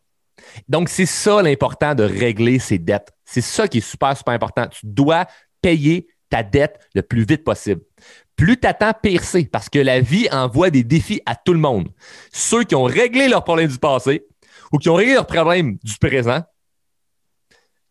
Donc, 0.69 0.89
c'est 0.89 1.07
ça 1.07 1.43
l'important 1.43 1.95
de 1.95 2.05
régler 2.05 2.59
ses 2.59 2.79
dettes. 2.79 3.13
C'est 3.25 3.41
ça 3.41 3.67
qui 3.69 3.79
est 3.79 3.89
super, 3.89 4.17
super 4.17 4.35
important. 4.35 4.67
Tu 4.69 4.81
dois 4.85 5.27
payer 5.61 6.07
ta 6.31 6.43
dette 6.43 6.79
le 6.95 7.03
plus 7.03 7.25
vite 7.25 7.45
possible. 7.45 7.83
Plus 8.37 8.59
tu 8.59 8.67
attends, 8.67 8.93
pire 9.01 9.25
c'est, 9.25 9.45
parce 9.45 9.69
que 9.69 9.79
la 9.79 10.01
vie 10.01 10.29
envoie 10.31 10.71
des 10.71 10.85
défis 10.85 11.23
à 11.27 11.35
tout 11.35 11.53
le 11.53 11.59
monde. 11.59 11.89
Ceux 12.33 12.65
qui 12.65 12.75
ont 12.75 12.85
réglé 12.85 13.29
leurs 13.29 13.45
problèmes 13.45 13.71
du 13.71 13.79
passé 13.79 14.27
ou 14.73 14.79
qui 14.79 14.89
ont 14.89 14.95
réglé 14.95 15.15
leurs 15.15 15.27
problèmes 15.27 15.79
du 15.83 15.97
présent, 15.99 16.43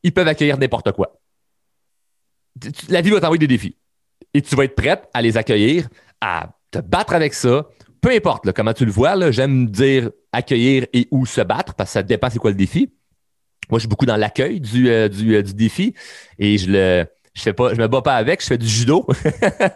ils 0.04 0.14
peuvent 0.14 0.28
accueillir 0.28 0.58
n'importe 0.58 0.92
quoi. 0.92 1.20
La 2.90 3.02
vie 3.02 3.10
va 3.10 3.20
t'envoyer 3.20 3.40
des 3.40 3.48
défis. 3.48 3.76
Et 4.34 4.42
tu 4.42 4.56
vas 4.56 4.66
être 4.66 4.76
prête 4.76 5.10
à 5.14 5.22
les 5.22 5.38
accueillir, 5.38 5.88
à 6.22 6.50
te 6.72 6.80
battre 6.80 7.14
avec 7.14 7.34
ça, 7.34 7.68
peu 8.02 8.12
importe 8.12 8.52
comment 8.52 8.74
tu 8.74 8.86
le 8.86 8.92
vois, 8.92 9.32
j'aime 9.32 9.68
dire 9.68 10.12
accueillir 10.32 10.86
et 10.94 11.08
où 11.10 11.26
se 11.26 11.42
battre 11.42 11.74
parce 11.74 11.90
que 11.90 11.94
ça 11.94 12.04
dépend 12.04 12.30
c'est 12.30 12.38
quoi 12.38 12.52
le 12.52 12.58
défi. 12.58 12.92
Moi, 13.70 13.80
je 13.80 13.82
suis 13.82 13.88
beaucoup 13.88 14.06
dans 14.06 14.18
l'accueil 14.18 14.60
du, 14.60 14.90
euh, 14.90 15.10
euh, 15.10 15.42
du, 15.42 15.54
défi 15.54 15.94
et 16.38 16.58
je 16.58 16.72
le. 16.72 17.06
Je 17.34 17.42
fais 17.42 17.52
pas, 17.52 17.74
je 17.74 17.82
me 17.82 17.88
bats 17.88 18.02
pas 18.02 18.16
avec, 18.16 18.42
je 18.42 18.48
fais 18.48 18.58
du 18.58 18.68
judo. 18.68 19.06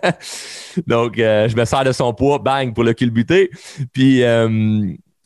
Donc, 0.88 1.20
euh, 1.20 1.50
je 1.50 1.58
me 1.58 1.66
sers 1.66 1.84
de 1.84 1.92
son 1.92 2.14
poids, 2.14 2.40
bang, 2.40 2.74
pour 2.74 2.86
le 2.86 2.94
culbuter. 2.94 3.50
Puis, 3.92 4.24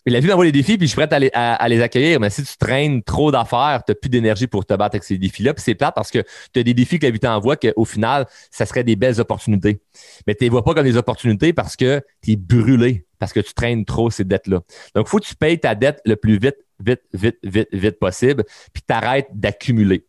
la 0.05 0.19
vie 0.19 0.27
m'envoie 0.27 0.45
des 0.45 0.51
défis, 0.51 0.77
puis 0.77 0.88
je 0.88 0.93
suis 0.93 1.05
prêt 1.05 1.31
à 1.33 1.69
les, 1.69 1.81
accueillir. 1.81 2.19
Mais 2.19 2.29
si 2.29 2.43
tu 2.43 2.57
traînes 2.57 3.03
trop 3.03 3.31
d'affaires, 3.31 3.83
tu 3.86 3.91
n'as 3.91 3.95
plus 3.95 4.10
d'énergie 4.10 4.48
pour 4.48 4.65
te 4.65 4.74
battre 4.74 4.95
avec 4.95 5.03
ces 5.03 5.17
défis-là. 5.17 5.53
Puis 5.53 5.63
c'est 5.63 5.75
plate 5.75 5.95
parce 5.95 6.12
que 6.12 6.24
tu 6.53 6.60
as 6.60 6.63
des 6.63 6.74
défis 6.74 7.00
que 7.00 7.05
la 7.05 7.12
vie 7.12 7.19
t'envoie 7.19 7.55
qu'au 7.55 7.86
final, 7.86 8.27
ça 8.51 8.65
serait 8.65 8.83
des 8.83 8.95
belles 8.95 9.22
opportunités. 9.22 9.81
Mais 10.27 10.36
tu 10.36 10.43
ne 10.43 10.48
les 10.48 10.50
vois 10.50 10.63
pas 10.63 10.74
comme 10.74 10.83
des 10.83 10.98
opportunités 10.98 11.53
parce 11.53 11.75
que 11.75 12.01
tu 12.22 12.31
es 12.31 12.36
brûlé, 12.36 13.05
parce 13.17 13.31
que 13.31 13.39
tu 13.39 13.53
traînes 13.53 13.86
trop 13.86 14.10
ces 14.10 14.25
dettes-là. 14.25 14.62
Donc, 14.95 15.07
il 15.07 15.10
faut 15.10 15.19
que 15.19 15.25
tu 15.25 15.36
payes 15.36 15.60
ta 15.60 15.75
dette 15.75 16.01
le 16.05 16.17
plus 16.17 16.38
vite, 16.38 16.57
vite, 16.83 17.01
vite, 17.13 17.38
vite, 17.43 17.69
vite 17.72 18.00
possible, 18.00 18.43
puis 18.74 18.83
tu 18.86 18.93
arrêtes 18.93 19.29
d'accumuler. 19.33 20.05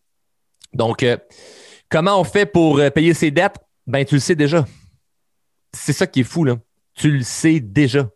Donc, 0.72 1.04
euh, 1.04 1.16
comment 1.88 2.20
on 2.20 2.24
fait 2.24 2.46
pour 2.46 2.78
euh, 2.78 2.90
payer 2.90 3.14
ses 3.14 3.30
dettes? 3.30 3.56
Ben, 3.86 4.04
tu 4.04 4.16
le 4.16 4.20
sais 4.20 4.34
déjà. 4.34 4.64
C'est 5.72 5.92
ça 5.92 6.06
qui 6.06 6.20
est 6.20 6.24
fou, 6.24 6.44
là. 6.44 6.56
Tu 6.94 7.10
le 7.10 7.22
sais 7.22 7.60
déjà 7.60 8.08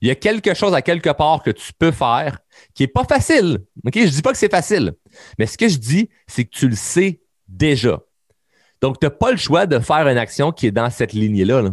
il 0.00 0.08
y 0.08 0.10
a 0.10 0.14
quelque 0.14 0.54
chose 0.54 0.74
à 0.74 0.82
quelque 0.82 1.10
part 1.10 1.42
que 1.42 1.50
tu 1.50 1.72
peux 1.72 1.90
faire 1.90 2.38
qui 2.74 2.82
n'est 2.82 2.88
pas 2.88 3.04
facile. 3.04 3.58
Je 3.84 4.00
ne 4.00 4.06
dis 4.06 4.22
pas 4.22 4.32
que 4.32 4.38
c'est 4.38 4.50
facile. 4.50 4.94
Mais 5.38 5.46
ce 5.46 5.58
que 5.58 5.68
je 5.68 5.78
dis, 5.78 6.08
c'est 6.26 6.44
que 6.44 6.50
tu 6.50 6.68
le 6.68 6.76
sais 6.76 7.20
déjà. 7.48 8.00
Donc, 8.80 9.00
tu 9.00 9.06
n'as 9.06 9.10
pas 9.10 9.30
le 9.30 9.36
choix 9.36 9.66
de 9.66 9.78
faire 9.80 10.06
une 10.06 10.18
action 10.18 10.52
qui 10.52 10.66
est 10.66 10.72
dans 10.72 10.90
cette 10.90 11.12
lignée-là 11.12 11.70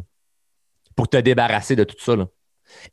pour 0.95 1.07
te 1.07 1.17
débarrasser 1.17 1.75
de 1.75 1.83
tout 1.83 1.97
ça. 1.99 2.15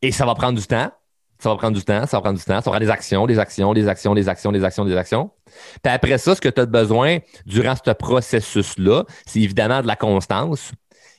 Et 0.03 0.13
ça 0.13 0.27
va 0.27 0.35
prendre 0.35 0.59
du 0.59 0.67
temps. 0.67 0.91
Ça 1.39 1.49
va 1.49 1.57
prendre 1.57 1.77
du 1.77 1.83
temps, 1.83 2.07
ça 2.07 2.19
va 2.19 2.21
prendre 2.21 2.39
du 2.39 2.45
temps. 2.45 2.61
Ça 2.61 2.71
va 2.71 2.79
des 2.79 2.89
actions, 2.89 3.27
des 3.27 3.41
actions, 3.41 3.75
des 3.75 3.89
actions, 3.89 4.15
des 4.15 4.29
actions, 4.29 4.53
des 4.53 4.63
actions, 4.63 4.85
des 4.85 4.97
actions. 4.97 5.31
Puis 5.83 5.93
après 5.93 6.17
ça, 6.19 6.37
ce 6.37 6.41
que 6.41 6.49
tu 6.49 6.61
as 6.61 6.67
besoin 6.67 7.19
durant 7.47 7.75
ce 7.75 7.91
processus-là, 7.91 9.05
c'est 9.27 9.41
évidemment 9.41 9.83
de 9.83 9.89
la 9.89 9.97
constance. 9.97 10.71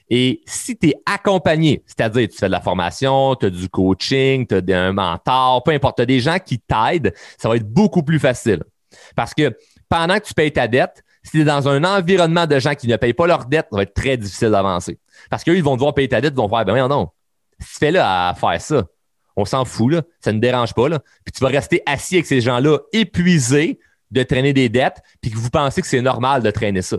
Et 0.10 0.42
si 0.46 0.78
tu 0.78 0.90
es 0.90 0.96
accompagné, 1.06 1.84
c'est-à-dire 1.86 2.28
tu 2.28 2.38
fais 2.38 2.48
de 2.48 2.52
la 2.52 2.62
formation, 2.62 3.36
tu 3.36 3.48
as 3.48 3.50
du 3.50 3.70
coaching, 3.70 4.46
tu 4.46 4.74
as 4.74 4.82
un 4.82 4.92
mentor, 4.92 5.64
peu 5.64 5.72
importe, 5.72 5.98
tu 5.98 6.04
as 6.04 6.06
des 6.06 6.20
gens 6.20 6.38
qui 6.40 6.60
t'aident, 6.60 7.14
ça 7.38 7.50
va 7.50 7.56
être 7.56 7.68
beaucoup 7.68 8.04
plus 8.04 8.20
facile. 8.20 8.64
Parce 9.16 9.34
que 9.34 9.58
pendant 9.90 10.20
que 10.20 10.26
tu 10.26 10.34
payes 10.34 10.52
ta 10.52 10.68
dette, 10.68 11.04
si 11.24 11.32
tu 11.32 11.42
es 11.42 11.46
dans 11.46 11.68
un 11.70 11.84
environnement 11.84 12.46
de 12.46 12.60
gens 12.60 12.76
qui 12.76 12.88
ne 12.88 12.98
payent 12.98 13.14
pas 13.14 13.28
leur 13.28 13.46
dette, 13.46 13.68
ça 13.72 13.78
va 13.78 13.84
être 13.84 13.94
très 13.94 14.18
difficile 14.18 14.50
d'avancer. 14.50 15.00
Parce 15.30 15.44
qu'eux, 15.44 15.56
ils 15.56 15.64
vont 15.64 15.76
devoir 15.76 15.94
payer 15.94 16.10
ta 16.10 16.20
dette, 16.20 16.34
ils 16.34 16.38
vont 16.38 16.50
faire, 16.50 16.66
ben 16.66 16.76
non, 16.76 16.90
non, 16.90 17.10
si 17.60 17.74
tu 17.74 17.80
fais 17.80 17.92
là 17.92 18.30
à 18.30 18.34
faire 18.34 18.62
ça, 18.62 18.86
on 19.36 19.46
s'en 19.46 19.66
fout, 19.66 19.96
ça 20.20 20.32
ne 20.32 20.40
dérange 20.40 20.74
pas. 20.74 20.90
Là. 20.90 21.00
Puis 21.24 21.32
tu 21.32 21.44
vas 21.44 21.50
rester 21.50 21.82
assis 21.86 22.16
avec 22.16 22.26
ces 22.26 22.42
gens-là 22.42 22.80
épuisés 22.92 23.80
de 24.12 24.22
traîner 24.24 24.54
des 24.54 24.70
dettes, 24.70 25.02
puis 25.22 25.32
que 25.32 25.38
vous 25.38 25.50
pensez 25.50 25.82
que 25.82 25.88
c'est 25.88 26.02
normal 26.02 26.44
de 26.44 26.52
traîner 26.52 26.84
ça. 26.84 26.98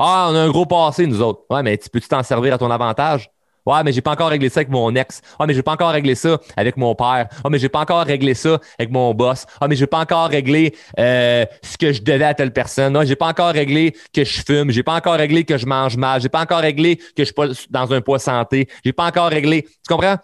Ah, 0.00 0.28
on 0.30 0.36
a 0.36 0.40
un 0.42 0.48
gros 0.50 0.64
passé, 0.64 1.08
nous 1.08 1.20
autres. 1.20 1.42
Ouais, 1.50 1.60
mais 1.64 1.76
tu 1.76 1.90
peux-tu 1.90 2.06
t'en 2.06 2.22
servir 2.22 2.54
à 2.54 2.58
ton 2.58 2.70
avantage? 2.70 3.28
Ouais, 3.66 3.82
mais 3.82 3.92
j'ai 3.92 4.00
pas 4.00 4.12
encore 4.12 4.28
réglé 4.28 4.48
ça 4.48 4.60
avec 4.60 4.70
mon 4.70 4.94
ex. 4.94 5.20
Ah, 5.40 5.44
mais 5.44 5.54
j'ai 5.54 5.62
pas 5.62 5.72
encore 5.72 5.90
réglé 5.90 6.14
ça 6.14 6.38
avec 6.56 6.76
mon 6.76 6.94
père. 6.94 7.28
Ah, 7.42 7.50
mais 7.50 7.58
j'ai 7.58 7.68
pas 7.68 7.80
encore 7.80 8.06
réglé 8.06 8.32
ça 8.34 8.60
avec 8.78 8.92
mon 8.92 9.12
boss. 9.12 9.44
Ah, 9.60 9.66
mais 9.66 9.74
j'ai 9.74 9.88
pas 9.88 9.98
encore 9.98 10.28
réglé 10.28 10.72
euh, 11.00 11.44
ce 11.62 11.76
que 11.76 11.92
je 11.92 12.00
devais 12.00 12.24
à 12.24 12.32
telle 12.32 12.52
personne. 12.52 12.96
Ah, 12.96 13.04
j'ai 13.04 13.16
pas 13.16 13.26
encore 13.26 13.52
réglé 13.52 13.92
que 14.14 14.24
je 14.24 14.40
fume. 14.46 14.70
J'ai 14.70 14.84
pas 14.84 14.94
encore 14.94 15.16
réglé 15.16 15.42
que 15.44 15.58
je 15.58 15.66
mange 15.66 15.96
mal. 15.96 16.20
J'ai 16.20 16.28
pas 16.28 16.42
encore 16.42 16.60
réglé 16.60 16.96
que 16.96 17.02
je 17.18 17.24
suis 17.24 17.34
pas 17.34 17.48
dans 17.68 17.92
un 17.92 18.00
poids 18.00 18.20
santé. 18.20 18.68
J'ai 18.84 18.92
pas 18.92 19.06
encore 19.06 19.30
réglé. 19.30 19.62
Tu 19.64 19.92
comprends? 19.92 20.16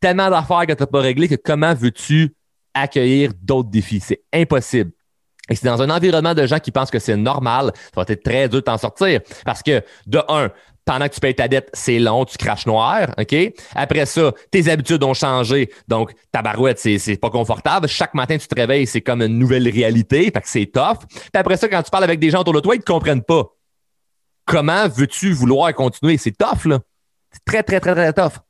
Tellement 0.00 0.30
d'affaires 0.30 0.66
que 0.66 0.72
tu 0.72 0.82
n'as 0.82 0.86
pas 0.88 1.00
réglé 1.00 1.28
que 1.28 1.36
comment 1.36 1.74
veux-tu 1.74 2.34
accueillir 2.74 3.30
d'autres 3.40 3.70
défis? 3.70 4.00
C'est 4.00 4.24
impossible. 4.32 4.90
Et 5.50 5.54
c'est 5.54 5.66
dans 5.66 5.82
un 5.82 5.90
environnement 5.90 6.34
de 6.34 6.46
gens 6.46 6.58
qui 6.58 6.70
pensent 6.70 6.90
que 6.90 6.98
c'est 6.98 7.16
normal, 7.16 7.72
ça 7.94 8.02
va 8.02 8.04
être 8.08 8.22
très 8.22 8.48
dur 8.48 8.60
de 8.60 8.64
t'en 8.64 8.78
sortir. 8.78 9.20
Parce 9.44 9.62
que, 9.62 9.82
de 10.06 10.22
un, 10.28 10.50
pendant 10.84 11.06
que 11.08 11.14
tu 11.14 11.20
payes 11.20 11.34
ta 11.34 11.48
dette, 11.48 11.70
c'est 11.72 11.98
long, 11.98 12.24
tu 12.24 12.36
craches 12.38 12.66
noir, 12.66 13.14
OK? 13.18 13.34
Après 13.74 14.06
ça, 14.06 14.32
tes 14.50 14.68
habitudes 14.68 15.02
ont 15.02 15.14
changé, 15.14 15.70
donc 15.88 16.12
ta 16.32 16.42
barouette, 16.42 16.78
c'est, 16.78 17.16
pas 17.16 17.30
confortable. 17.30 17.88
Chaque 17.88 18.14
matin, 18.14 18.36
tu 18.38 18.46
te 18.46 18.54
réveilles, 18.54 18.86
c'est 18.86 19.00
comme 19.00 19.22
une 19.22 19.38
nouvelle 19.38 19.68
réalité, 19.68 20.24
fait 20.24 20.40
que 20.40 20.48
c'est 20.48 20.66
tough. 20.66 21.06
Puis 21.08 21.30
après 21.34 21.56
ça, 21.56 21.68
quand 21.68 21.82
tu 21.82 21.90
parles 21.90 22.04
avec 22.04 22.20
des 22.20 22.30
gens 22.30 22.40
autour 22.40 22.54
de 22.54 22.60
toi, 22.60 22.74
ils 22.74 22.80
te 22.80 22.90
comprennent 22.90 23.24
pas. 23.24 23.44
Comment 24.46 24.88
veux-tu 24.88 25.32
vouloir 25.32 25.72
continuer? 25.74 26.18
C'est 26.18 26.36
tough, 26.36 26.66
là. 26.66 26.80
C'est 27.32 27.44
très, 27.44 27.62
très, 27.62 27.80
très, 27.80 27.94
très 27.94 28.12
tough. 28.12 28.40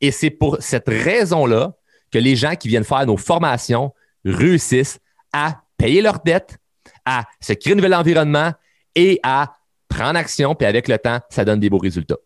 Et 0.00 0.10
c'est 0.10 0.30
pour 0.30 0.58
cette 0.60 0.88
raison-là 0.88 1.72
que 2.10 2.18
les 2.18 2.36
gens 2.36 2.54
qui 2.54 2.68
viennent 2.68 2.84
faire 2.84 3.06
nos 3.06 3.16
formations 3.16 3.92
réussissent 4.24 4.98
à 5.32 5.61
payer 5.82 6.00
leurs 6.00 6.20
dettes, 6.20 6.58
à 7.04 7.24
se 7.40 7.52
créer 7.54 7.72
un 7.72 7.76
nouvel 7.76 7.94
environnement 7.94 8.52
et 8.94 9.18
à 9.24 9.56
prendre 9.88 10.16
action, 10.16 10.54
puis 10.54 10.66
avec 10.66 10.86
le 10.86 10.96
temps, 10.96 11.18
ça 11.28 11.44
donne 11.44 11.58
des 11.58 11.70
beaux 11.70 11.78
résultats. 11.78 12.18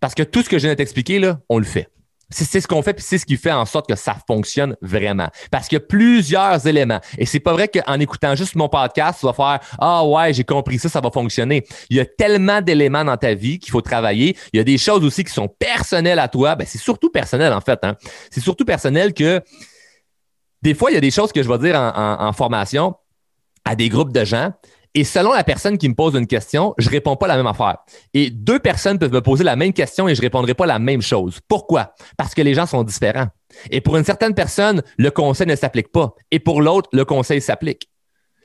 Parce 0.00 0.14
que 0.14 0.24
tout 0.24 0.42
ce 0.42 0.48
que 0.48 0.58
je 0.58 0.64
viens 0.64 0.72
de 0.72 0.78
t'expliquer, 0.78 1.20
là, 1.20 1.38
on 1.48 1.58
le 1.58 1.64
fait. 1.64 1.88
C'est 2.30 2.60
ce 2.60 2.66
qu'on 2.66 2.82
fait, 2.82 2.94
puis 2.94 3.04
c'est 3.06 3.18
ce 3.18 3.26
qui 3.26 3.36
fait 3.36 3.52
en 3.52 3.64
sorte 3.64 3.88
que 3.88 3.94
ça 3.94 4.16
fonctionne 4.26 4.76
vraiment. 4.80 5.28
Parce 5.52 5.68
qu'il 5.68 5.76
y 5.76 5.82
a 5.82 5.84
plusieurs 5.86 6.66
éléments. 6.66 7.00
Et 7.16 7.26
c'est 7.26 7.38
pas 7.38 7.52
vrai 7.52 7.68
qu'en 7.68 8.00
écoutant 8.00 8.34
juste 8.34 8.56
mon 8.56 8.68
podcast, 8.68 9.20
tu 9.20 9.26
vas 9.26 9.34
faire 9.34 9.60
Ah 9.78 10.04
ouais, 10.04 10.32
j'ai 10.32 10.42
compris 10.42 10.80
ça, 10.80 10.88
ça 10.88 11.00
va 11.00 11.12
fonctionner. 11.12 11.64
Il 11.90 11.96
y 11.96 12.00
a 12.00 12.06
tellement 12.06 12.60
d'éléments 12.60 13.04
dans 13.04 13.16
ta 13.16 13.34
vie 13.34 13.60
qu'il 13.60 13.70
faut 13.70 13.82
travailler. 13.82 14.36
Il 14.52 14.56
y 14.56 14.60
a 14.60 14.64
des 14.64 14.78
choses 14.78 15.04
aussi 15.04 15.22
qui 15.22 15.32
sont 15.32 15.48
personnelles 15.48 16.18
à 16.18 16.26
toi. 16.26 16.56
Ben, 16.56 16.66
c'est 16.66 16.78
surtout 16.78 17.10
personnel, 17.10 17.52
en 17.52 17.60
fait. 17.60 17.78
Hein. 17.84 17.94
C'est 18.32 18.40
surtout 18.40 18.64
personnel 18.64 19.14
que 19.14 19.40
des 20.64 20.72
fois, 20.72 20.90
il 20.90 20.94
y 20.94 20.96
a 20.96 21.00
des 21.00 21.10
choses 21.10 21.30
que 21.30 21.42
je 21.42 21.48
vais 21.48 21.58
dire 21.58 21.76
en, 21.76 22.32
formation 22.32 22.94
à 23.66 23.76
des 23.76 23.90
groupes 23.90 24.12
de 24.12 24.24
gens. 24.24 24.50
Et 24.94 25.04
selon 25.04 25.32
la 25.32 25.44
personne 25.44 25.76
qui 25.76 25.88
me 25.88 25.94
pose 25.94 26.14
une 26.14 26.26
question, 26.26 26.72
je 26.78 26.88
réponds 26.88 27.16
pas 27.16 27.26
la 27.26 27.36
même 27.36 27.46
affaire. 27.46 27.78
Et 28.14 28.30
deux 28.30 28.58
personnes 28.58 28.98
peuvent 28.98 29.12
me 29.12 29.20
poser 29.20 29.44
la 29.44 29.56
même 29.56 29.72
question 29.72 30.08
et 30.08 30.14
je 30.14 30.22
répondrai 30.22 30.54
pas 30.54 30.66
la 30.66 30.78
même 30.78 31.02
chose. 31.02 31.40
Pourquoi? 31.48 31.94
Parce 32.16 32.34
que 32.34 32.40
les 32.40 32.54
gens 32.54 32.64
sont 32.64 32.82
différents. 32.82 33.26
Et 33.70 33.80
pour 33.80 33.96
une 33.96 34.04
certaine 34.04 34.34
personne, 34.34 34.82
le 34.96 35.10
conseil 35.10 35.48
ne 35.48 35.56
s'applique 35.56 35.92
pas. 35.92 36.14
Et 36.30 36.38
pour 36.38 36.62
l'autre, 36.62 36.88
le 36.92 37.04
conseil 37.04 37.42
s'applique. 37.42 37.90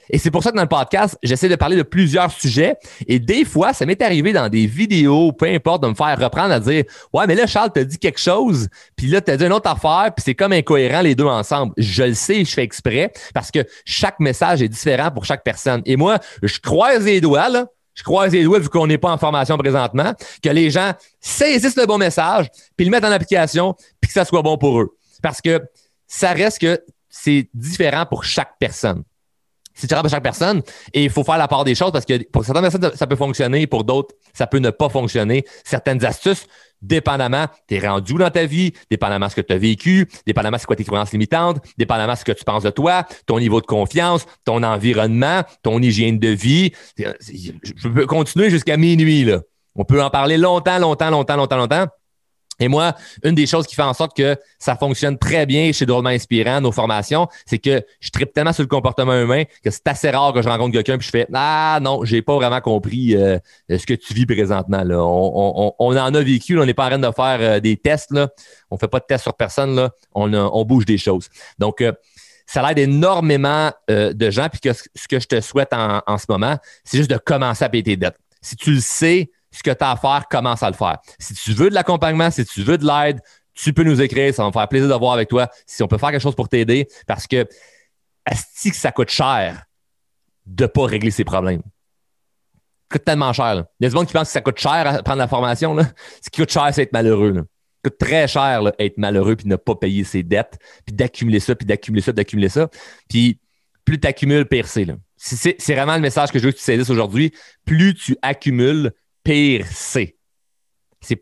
Et 0.10 0.18
c'est 0.18 0.32
pour 0.32 0.44
ça 0.44 0.52
que 0.52 0.56
dans 0.56 0.64
le 0.64 0.68
podcast, 0.68 1.18
j'essaie 1.22 1.50
de 1.50 1.56
parler 1.56 1.76
de 1.76 1.84
plusieurs 1.84 2.32
sujets. 2.32 2.76
Et 3.08 3.20
des 3.20 3.46
fois, 3.46 3.74
ça 3.74 3.86
m'est 3.86 4.02
arrivé 4.02 4.34
dans 4.34 4.50
des 4.50 4.66
vidéos, 4.66 5.32
peu 5.32 5.46
importe, 5.46 5.84
de 5.84 5.88
me 5.88 5.94
faire 5.94 6.18
reprendre 6.20 6.54
à 6.54 6.60
dire 6.60 6.84
Ouais, 7.14 7.28
mais 7.28 7.36
là, 7.36 7.48
Charles 7.48 7.72
t'a 7.72 7.84
dit 7.84 7.98
quelque 7.98 8.20
chose, 8.20 8.68
puis 8.96 9.08
là, 9.08 9.22
t'as 9.22 9.38
dit 9.38 9.46
une 9.46 9.54
autre 9.54 9.70
affaire, 9.70 10.12
puis 10.16 10.24
c'est 10.24 10.36
comme 10.36 10.54
incohérent 10.54 11.02
les 11.02 11.16
deux 11.16 11.26
ensemble. 11.26 11.74
Je 11.78 12.04
le 12.04 12.14
sais, 12.14 12.44
je 12.44 12.54
fais 12.54 12.64
exprès 12.64 13.12
parce 13.34 13.52
que 13.52 13.60
chaque 13.86 14.20
message 14.20 14.62
est 14.62 14.70
différent 14.70 15.12
pour 15.12 15.26
chaque 15.26 15.44
personne. 15.44 15.82
Et 15.86 15.96
moi, 15.96 16.20
je 16.42 16.60
croise 16.60 17.06
les 17.06 17.22
doigts, 17.22 17.50
là. 17.50 17.68
Je 17.94 18.04
croise 18.04 18.32
les 18.32 18.44
doigts, 18.46 18.60
vu 18.60 18.70
qu'on 18.70 18.88
n'est 18.88 18.98
pas 18.98 19.12
en 19.12 19.18
formation 19.18 19.58
présentement, 19.58 20.14
que 20.42 20.50
les 20.50 20.70
gens 20.70 20.94
saisissent 21.20 21.76
le 21.76 21.86
bon 21.86 21.98
message, 21.98 22.48
puis 22.78 22.86
le 22.86 22.92
mettent 22.92 23.04
en 23.04 23.12
application, 23.12 23.76
puis 24.00 24.08
que 24.08 24.14
ça 24.14 24.24
soit 24.24 24.42
bon 24.42 24.58
pour 24.58 24.80
eux. 24.80 24.96
Parce 25.22 25.42
que 25.42 25.62
ça 26.08 26.32
reste 26.32 26.60
que 26.60 26.82
c'est 27.10 27.50
différent 27.54 28.06
pour 28.06 28.24
chaque 28.24 28.54
personne 28.58 29.04
c'est 29.80 29.88
différent 29.88 30.02
pour 30.02 30.12
chaque 30.12 30.24
personne 30.24 30.62
et 30.94 31.06
il 31.06 31.10
faut 31.10 31.24
faire 31.24 31.38
la 31.38 31.48
part 31.48 31.64
des 31.64 31.76
choses 31.76 31.92
parce 31.92 32.06
que 32.06 32.24
pour 32.30 32.44
certaines 32.44 32.64
personnes, 32.64 32.92
ça 32.96 33.08
peut 33.08 33.16
fonctionner, 33.16 33.68
pour 33.68 33.84
d'autres, 33.84 34.14
ça 34.34 34.48
peut 34.48 34.60
ne 34.60 34.70
pas 34.70 34.90
fonctionner. 34.90 35.46
Certaines 35.64 36.04
astuces 36.06 36.46
dépendamment, 36.82 37.46
tu 37.68 37.76
es 37.76 37.88
rendu 37.88 38.14
dans 38.14 38.30
ta 38.30 38.46
vie, 38.46 38.74
dépendamment 38.90 39.26
de 39.26 39.32
ce 39.32 39.36
que 39.36 39.42
tu 39.42 39.54
as 39.54 39.58
vécu, 39.58 40.10
dépendamment 40.26 40.58
c'est 40.58 40.66
quoi 40.66 40.76
tes 40.76 40.86
croyances 40.86 41.12
limitantes, 41.12 41.58
dépendamment 41.78 42.14
de 42.14 42.18
ce 42.18 42.26
que 42.26 42.32
tu 42.32 42.44
penses 42.44 42.64
de 42.64 42.70
toi, 42.70 43.06
ton 43.26 43.40
niveau 43.40 43.62
de 43.62 43.66
confiance, 43.66 44.26
ton 44.46 44.64
environnement, 44.64 45.44
ton 45.62 45.82
hygiène 45.82 46.20
de 46.20 46.30
vie. 46.30 46.72
Je 46.98 47.88
peux 47.88 48.06
continuer 48.06 48.50
jusqu'à 48.50 48.78
minuit, 48.78 49.26
là. 49.26 49.42
On 49.76 49.86
peut 49.86 50.02
en 50.02 50.10
parler 50.10 50.38
longtemps, 50.38 50.80
longtemps, 50.80 51.10
longtemps, 51.10 51.38
longtemps, 51.38 51.58
longtemps. 51.58 51.86
Et 52.60 52.68
moi, 52.68 52.94
une 53.24 53.36
des 53.36 53.48
choses 53.48 53.66
qui 53.66 53.76
fait 53.76 53.84
en 53.84 53.94
sorte 53.94 54.16
que 54.16 54.36
ça 54.58 54.76
fonctionne 54.76 55.18
très 55.18 55.46
bien 55.46 55.72
chez 55.72 55.86
Drôlement 55.86 56.10
Inspirant, 56.10 56.62
nos 56.62 56.72
formations, 56.72 57.28
c'est 57.46 57.60
que 57.60 57.84
je 58.00 58.10
tripe 58.10 58.34
tellement 58.34 58.54
sur 58.54 58.64
le 58.64 58.68
comportement 58.68 59.14
humain 59.14 59.44
que 59.64 59.72
c'est 59.72 59.88
assez 59.88 60.10
rare 60.10 60.34
que 60.34 60.42
je 60.42 60.50
rencontre 60.50 60.74
quelqu'un 60.74 60.98
et 60.98 61.02
je 61.02 61.10
fais 61.10 61.28
Ah 61.34 61.80
non, 61.82 62.04
j'ai 62.04 62.22
pas 62.22 62.36
vraiment 62.36 62.62
compris 62.62 63.16
euh, 63.16 63.40
ce 63.70 63.86
que 63.86 63.94
tu 63.94 64.14
vis 64.14 64.26
présentement. 64.26 64.84
Là. 64.84 65.02
On, 65.02 65.74
en 65.80 66.14
a 66.14 66.22
vécu, 66.22 66.60
on 66.60 66.66
n'est 66.66 66.74
pas 66.74 66.86
en 66.86 66.90
train 66.90 67.00
de 67.00 67.12
faire 67.12 67.38
euh, 67.40 67.60
des 67.60 67.78
tests. 67.78 68.12
Là. 68.12 68.30
On 68.70 68.78
fait 68.78 68.88
pas 68.88 69.00
de 69.00 69.06
tests 69.06 69.24
sur 69.24 69.34
personne, 69.34 69.76
là. 69.76 69.92
On, 70.14 70.34
on 70.34 70.66
bouge 70.66 70.86
des 70.86 70.98
choses. 70.98 71.30
Donc, 71.58 71.82
euh, 71.82 71.94
ça 72.46 72.68
l'aide 72.68 72.80
énormément 72.80 73.72
de 73.88 74.30
gens. 74.32 74.50
Puis 74.50 74.60
que 74.60 74.74
ce 74.74 75.08
que 75.08 75.20
je 75.20 75.28
te 75.28 75.40
souhaite 75.40 75.72
en, 75.72 76.02
en 76.08 76.18
ce 76.18 76.26
moment, 76.28 76.58
c'est 76.84 76.98
juste 76.98 77.12
de 77.12 77.18
commencer 77.18 77.64
à 77.64 77.70
payer 77.70 77.84
tes 77.84 77.96
dettes. 77.96 78.18
Si 78.42 78.56
tu 78.56 78.72
le 78.72 78.80
sais, 78.80 79.30
ce 79.60 79.64
que 79.64 79.76
tu 79.76 79.84
as 79.84 79.92
à 79.92 79.96
faire, 79.98 80.28
commence 80.30 80.64
à 80.64 80.70
le 80.70 80.76
faire. 80.76 81.00
Si 81.20 81.34
tu 81.34 81.52
veux 81.52 81.70
de 81.70 81.76
l'accompagnement, 81.76 82.32
si 82.32 82.46
tu 82.46 82.64
veux 82.64 82.78
de 82.78 82.86
l'aide, 82.86 83.20
tu 83.54 83.74
peux 83.74 83.84
nous 83.84 84.02
écrire. 84.02 84.34
Ça 84.34 84.44
va 84.44 84.48
me 84.48 84.54
faire 84.54 84.68
plaisir 84.70 84.88
de 84.88 84.94
voir 84.94 85.14
avec 85.14 85.28
toi 85.28 85.50
si 85.66 85.84
on 85.84 85.88
peut 85.88 85.98
faire 85.98 86.12
quelque 86.12 86.22
chose 86.22 86.36
pour 86.36 86.48
t'aider 86.48 86.88
parce 87.06 87.28
que 87.28 87.46
est-ce 88.26 88.70
que 88.70 88.76
ça 88.76 88.92
coûte 88.92 89.10
cher 89.10 89.64
de 90.46 90.64
ne 90.64 90.68
pas 90.68 90.86
régler 90.86 91.12
ses 91.12 91.26
problèmes? 91.26 91.62
Ça 91.62 92.98
coûte 92.98 93.04
tellement 93.04 93.34
cher. 93.34 93.66
Il 93.80 93.84
y 93.84 93.86
a 93.86 93.90
des 93.90 93.96
gens 93.96 94.06
qui 94.06 94.14
pensent 94.14 94.28
que 94.30 94.34
ça 94.34 94.42
coûte 94.42 94.60
cher 94.60 94.88
à 94.88 95.04
prendre 95.04 95.20
la 95.20 95.28
formation. 95.28 95.74
Là. 95.74 95.84
Ce 96.24 96.30
qui 96.30 96.40
coûte 96.40 96.52
cher, 96.52 96.70
c'est 96.72 96.84
être 96.84 96.94
malheureux. 96.94 97.34
Ça 97.36 97.90
coûte 97.90 98.00
très 98.00 98.28
cher 98.30 98.62
là, 98.62 98.74
être 98.80 98.98
malheureux 98.98 99.36
puis 99.36 99.48
ne 99.48 99.58
pas 99.58 99.76
payer 99.76 100.06
ses 100.06 100.24
dettes, 100.24 100.58
puis 100.86 100.96
d'accumuler 100.96 101.40
ça, 101.42 101.54
puis 101.56 101.66
d'accumuler 101.66 102.02
ça, 102.02 102.14
d'accumuler 102.14 102.50
ça. 102.50 102.70
Puis 103.10 103.40
plus 103.84 104.00
tu 104.00 104.08
accumules, 104.08 104.46
pire 104.46 104.68
c'est. 104.68 104.88
C'est 105.18 105.74
vraiment 105.74 105.96
le 105.96 106.02
message 106.02 106.32
que 106.32 106.40
je 106.40 106.46
veux 106.46 106.52
que 106.52 106.58
tu 106.58 106.64
saisisses 106.64 106.90
aujourd'hui. 106.90 107.34
Plus 107.66 107.94
tu 107.94 108.16
accumules, 108.22 108.94
c'est. 109.70 110.16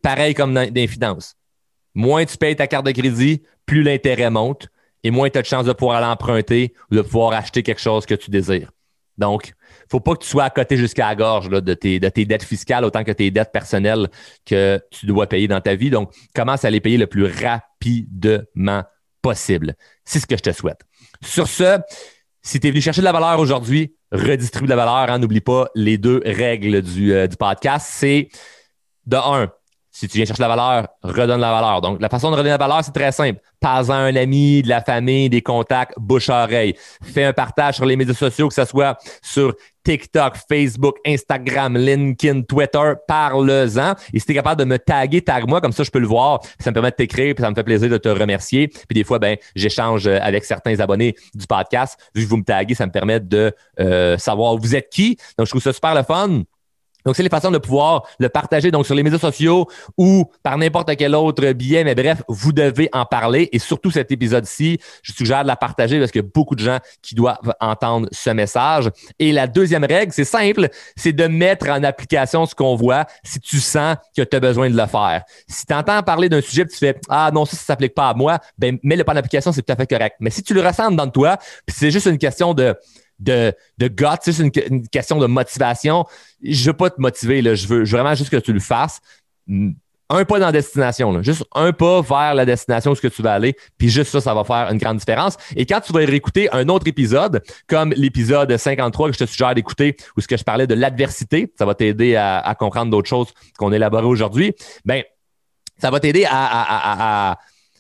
Pareil 0.02 0.34
comme 0.34 0.54
dans, 0.54 0.72
les 0.74 0.88
finances. 0.88 1.36
Moins 1.94 2.26
tu 2.26 2.38
payes 2.38 2.56
ta 2.56 2.68
carte 2.68 2.86
de 2.86 2.92
crédit, 2.92 3.44
plus 3.66 3.84
l'intérêt 3.84 4.30
monte 4.30 4.68
et 5.04 5.12
moins 5.12 5.30
tu 5.30 5.38
as 5.38 5.42
de 5.42 5.48
chances 5.48 5.66
de 5.66 5.74
pouvoir 5.74 5.98
aller 5.98 6.08
emprunter 6.08 6.74
ou 6.92 6.96
de 6.96 7.02
pouvoir 7.02 7.34
acheter 7.34 7.64
quelque 7.64 7.82
chose 7.82 8.06
que 8.06 8.16
tu 8.16 8.30
désires. 8.30 8.72
Donc, 9.18 9.48
il 9.48 9.86
ne 9.86 9.90
faut 9.90 10.00
pas 10.00 10.14
que 10.14 10.24
tu 10.24 10.30
sois 10.30 10.44
à 10.44 10.50
côté 10.50 10.78
jusqu'à 10.78 11.08
la 11.08 11.16
gorge 11.16 11.50
de, 11.50 11.74
tes, 11.74 12.00
de 12.00 12.10
tes 12.10 12.26
dettes 12.26 12.44
fiscales 12.44 12.86
autant 12.86 13.04
que 13.04 13.12
tes 13.12 13.32
dettes 13.32 13.52
personnelles 13.52 14.10
que 14.46 14.80
tu 14.92 15.08
dois 15.08 15.28
payer 15.28 15.48
dans 15.48 15.62
ta 15.62 15.76
vie. 15.76 15.90
Donc, 15.90 16.14
commence 16.36 16.66
à 16.66 16.70
les 16.70 16.82
payer 16.82 16.98
le 16.98 17.08
plus 17.08 17.26
rapidement 17.26 18.84
possible. 19.22 19.76
C'est 20.06 20.20
ce 20.20 20.28
que 20.28 20.38
je 20.38 20.44
te 20.44 20.52
souhaite. 20.52 20.82
Sur 21.24 21.48
ce, 21.48 21.80
si 22.44 22.60
tu 22.60 22.68
es 22.68 22.70
venu 22.70 22.82
chercher 22.82 23.02
de 23.02 23.06
la 23.06 23.12
valeur 23.12 23.40
aujourd'hui, 23.40 23.97
redistribue 24.12 24.66
de 24.66 24.70
la 24.70 24.76
valeur. 24.76 25.14
Hein. 25.14 25.20
N'oublie 25.20 25.42
pas 25.42 25.68
les 25.76 25.98
deux 25.98 26.22
règles 26.26 26.82
du, 26.82 27.14
euh, 27.14 27.28
du 27.28 27.36
podcast. 27.38 27.88
C'est 27.90 28.30
de 29.06 29.18
un, 29.18 29.50
si 29.98 30.08
tu 30.08 30.18
viens 30.18 30.26
chercher 30.26 30.44
de 30.44 30.48
la 30.48 30.56
valeur, 30.56 30.88
redonne 31.02 31.42
la 31.42 31.52
valeur. 31.52 31.82
Donc, 31.82 32.00
la 32.00 32.08
façon 32.08 32.30
de 32.30 32.36
redonner 32.36 32.52
la 32.52 32.58
valeur, 32.58 32.84
c'est 32.84 32.92
très 32.92 33.12
simple. 33.12 33.40
Pas 33.60 33.92
à 33.92 33.96
un 33.96 34.16
ami, 34.16 34.62
de 34.62 34.70
la 34.70 34.82
famille, 34.82 35.28
des 35.28 35.42
contacts, 35.42 35.94
bouche 35.98 36.30
oreille. 36.30 36.76
Fais 37.02 37.24
un 37.24 37.34
partage 37.34 37.76
sur 37.76 37.86
les 37.86 37.96
médias 37.96 38.14
sociaux, 38.14 38.48
que 38.48 38.54
ce 38.54 38.66
soit 38.66 38.96
sur 39.24 39.56
TikTok, 39.88 40.36
Facebook, 40.50 40.98
Instagram, 41.06 41.78
LinkedIn, 41.78 42.42
Twitter. 42.42 42.92
Parle-en. 43.08 43.94
Et 44.12 44.20
si 44.20 44.26
tu 44.26 44.34
es 44.34 44.36
capable 44.36 44.60
de 44.60 44.66
me 44.66 44.78
taguer, 44.78 45.22
tag-moi, 45.22 45.62
comme 45.62 45.72
ça, 45.72 45.84
je 45.84 45.90
peux 45.90 46.00
le 46.00 46.08
voir. 46.08 46.42
Ça 46.60 46.72
me 46.72 46.74
permet 46.74 46.92
de 46.92 46.98
t'écrire, 46.98 47.34
puis 47.34 47.42
ça 47.42 47.50
me 47.50 47.56
fait 47.56 47.64
plaisir 47.64 47.90
de 47.90 47.98
te 47.98 48.10
remercier. 48.10 48.68
Puis 48.68 48.96
des 48.96 49.06
fois, 49.06 49.18
ben, 49.18 49.38
j'échange 49.56 50.06
avec 50.08 50.44
certains 50.44 50.78
abonnés 50.82 51.16
du 51.34 51.48
podcast. 51.48 51.98
Vu 52.14 52.26
que 52.26 52.30
vous 52.30 52.36
me 52.36 52.44
taguez, 52.44 52.76
ça 52.76 52.86
me 52.86 52.92
permet 52.92 53.22
de 53.22 53.54
euh, 53.80 54.18
savoir 54.18 54.58
vous 54.58 54.76
êtes 54.76 54.90
qui? 54.90 55.16
Donc, 55.38 55.48
je 55.48 55.52
trouve 55.52 55.64
ça 55.64 55.72
super 55.72 55.96
le 55.96 56.04
fun. 56.04 56.44
Donc, 57.08 57.16
c'est 57.16 57.24
les 57.24 57.30
façons 57.30 57.52
de 57.52 57.58
pouvoir 57.58 58.04
le 58.20 58.28
partager 58.28 58.70
donc 58.70 58.86
sur 58.86 58.94
les 58.94 59.02
médias 59.02 59.18
sociaux 59.18 59.66
ou 59.98 60.26
par 60.44 60.58
n'importe 60.58 60.94
quel 60.98 61.16
autre 61.16 61.54
biais. 61.54 61.86
Mais 61.86 61.96
bref, 61.96 62.22
vous 62.28 62.52
devez 62.52 62.90
en 62.92 63.06
parler. 63.06 63.48
Et 63.54 63.60
surtout 63.60 63.92
cet 63.92 64.12
épisode-ci, 64.12 64.78
je 65.04 65.14
suggère 65.14 65.44
de 65.44 65.48
la 65.48 65.56
partager 65.56 66.00
parce 66.00 66.12
qu'il 66.12 66.22
y 66.22 66.26
a 66.26 66.28
beaucoup 66.34 66.54
de 66.54 66.60
gens 66.60 66.80
qui 67.02 67.16
doivent 67.16 67.54
entendre 67.62 68.10
ce 68.12 68.30
message. 68.32 68.90
Et 69.20 69.32
la 69.32 69.48
deuxième 69.48 69.86
règle, 69.86 70.12
c'est 70.12 70.26
simple, 70.26 70.68
c'est 70.98 71.14
de 71.14 71.28
mettre 71.28 71.70
en 71.70 71.82
application 71.86 72.46
ce 72.46 72.54
qu'on 72.54 72.76
voit 72.76 73.06
si 73.24 73.40
tu 73.40 73.62
sens 73.62 73.96
que 74.14 74.24
tu 74.24 74.36
as 74.36 74.42
besoin 74.42 74.70
de 74.70 74.76
le 74.76 74.86
faire. 74.86 75.24
Si 75.48 75.66
tu 75.66 75.74
entends 75.74 76.04
parler 76.04 76.28
d'un 76.28 76.42
sujet 76.42 76.64
et 76.64 76.68
tu 76.68 76.78
fais 76.78 77.00
Ah 77.08 77.32
non, 77.34 77.46
ça, 77.46 77.56
ça 77.56 77.64
s'applique 77.68 77.96
pas 77.96 78.10
à 78.10 78.16
moi, 78.16 78.40
ben 78.58 78.80
mets-le 78.84 79.06
pas 79.06 79.14
en 79.14 79.16
application, 79.16 79.54
c'est 79.54 79.62
tout 79.62 79.72
à 79.72 79.78
fait 79.78 79.88
correct. 79.88 80.18
Mais 80.20 80.30
si 80.30 80.44
tu 80.44 80.54
le 80.54 80.60
ressens 80.60 80.92
dans 80.92 81.10
toi, 81.10 81.38
c'est 81.70 81.90
juste 81.90 82.08
une 82.08 82.18
question 82.18 82.54
de 82.54 82.76
de, 83.20 83.54
de 83.78 83.92
c'est 84.22 84.40
une, 84.40 84.52
une, 84.70 84.88
question 84.88 85.18
de 85.18 85.28
motivation. 85.28 86.06
Je 86.44 86.66
veux 86.66 86.74
pas 86.74 86.90
te 86.90 87.02
motiver, 87.02 87.42
là. 87.42 87.56
Je 87.56 87.68
veux 87.68 87.84
vraiment 87.84 88.16
juste 88.16 88.30
que 88.30 88.38
tu 88.38 88.54
le 88.54 88.60
fasses. 88.60 89.00
Un 90.10 90.24
pas 90.24 90.40
dans 90.40 90.46
la 90.46 90.52
destination, 90.54 91.22
juste 91.22 91.44
un 91.54 91.74
pas 91.74 92.02
vers 92.02 92.34
la 92.34 92.46
destination 92.46 92.92
où 92.92 92.96
ce 92.96 93.02
que 93.02 93.10
tu 93.10 93.22
vas 93.22 93.34
aller, 93.34 93.58
puis 93.78 93.90
juste 93.90 94.10
ça, 94.12 94.22
ça 94.22 94.34
va 94.34 94.46
faire 94.46 94.72
une 94.72 94.78
grande 94.78 94.98
différence. 94.98 95.36
Et 95.58 95.66
quand 95.66 95.82
tu 95.82 95.92
vas 95.92 96.00
réécouter 96.00 96.50
un 96.54 96.70
autre 96.70 96.88
épisode, 96.88 97.44
comme 97.68 97.92
l'épisode 97.92 98.56
53 98.56 99.10
que 99.10 99.14
je 99.16 99.20
te 99.20 99.26
suggère 99.26 99.54
d'écouter, 99.54 99.98
où 100.16 100.22
ce 100.22 100.28
que 100.28 100.38
je 100.38 100.46
parlais 100.46 100.66
de 100.66 100.76
l'adversité, 100.76 101.52
ça 101.58 101.66
va 101.66 101.76
t'aider 101.76 102.16
à, 102.16 102.56
comprendre 102.58 102.90
d'autres 102.90 103.10
choses 103.10 103.34
qu'on 103.58 103.74
élaborait 103.74 104.06
aujourd'hui, 104.06 104.54
ben 104.86 105.04
ça 105.78 105.92
va 105.92 106.00
t'aider 106.00 106.26
à 106.30 107.38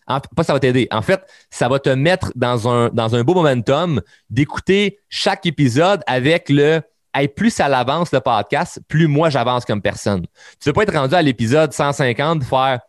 pas 0.07 0.43
ça 0.43 0.53
va 0.53 0.59
t'aider. 0.59 0.87
En 0.91 1.01
fait, 1.01 1.21
ça 1.49 1.67
va 1.67 1.79
te 1.79 1.89
mettre 1.89 2.31
dans 2.35 2.67
un, 2.67 3.23
beau 3.23 3.33
momentum 3.33 4.01
d'écouter 4.29 4.99
chaque 5.09 5.45
épisode 5.45 6.01
avec 6.07 6.49
le 6.49 6.81
hey, 7.13 7.27
plus 7.27 7.49
ça 7.49 7.67
l'avance 7.67 8.11
le 8.11 8.19
podcast, 8.19 8.79
plus 8.87 9.07
moi 9.07 9.29
j'avance 9.29 9.65
comme 9.65 9.81
personne. 9.81 10.25
Tu 10.61 10.67
ne 10.67 10.69
veux 10.69 10.73
pas 10.73 10.83
être 10.83 10.93
rendu 10.93 11.15
à 11.15 11.21
l'épisode 11.21 11.73
150 11.73 12.43
faire 12.43 12.79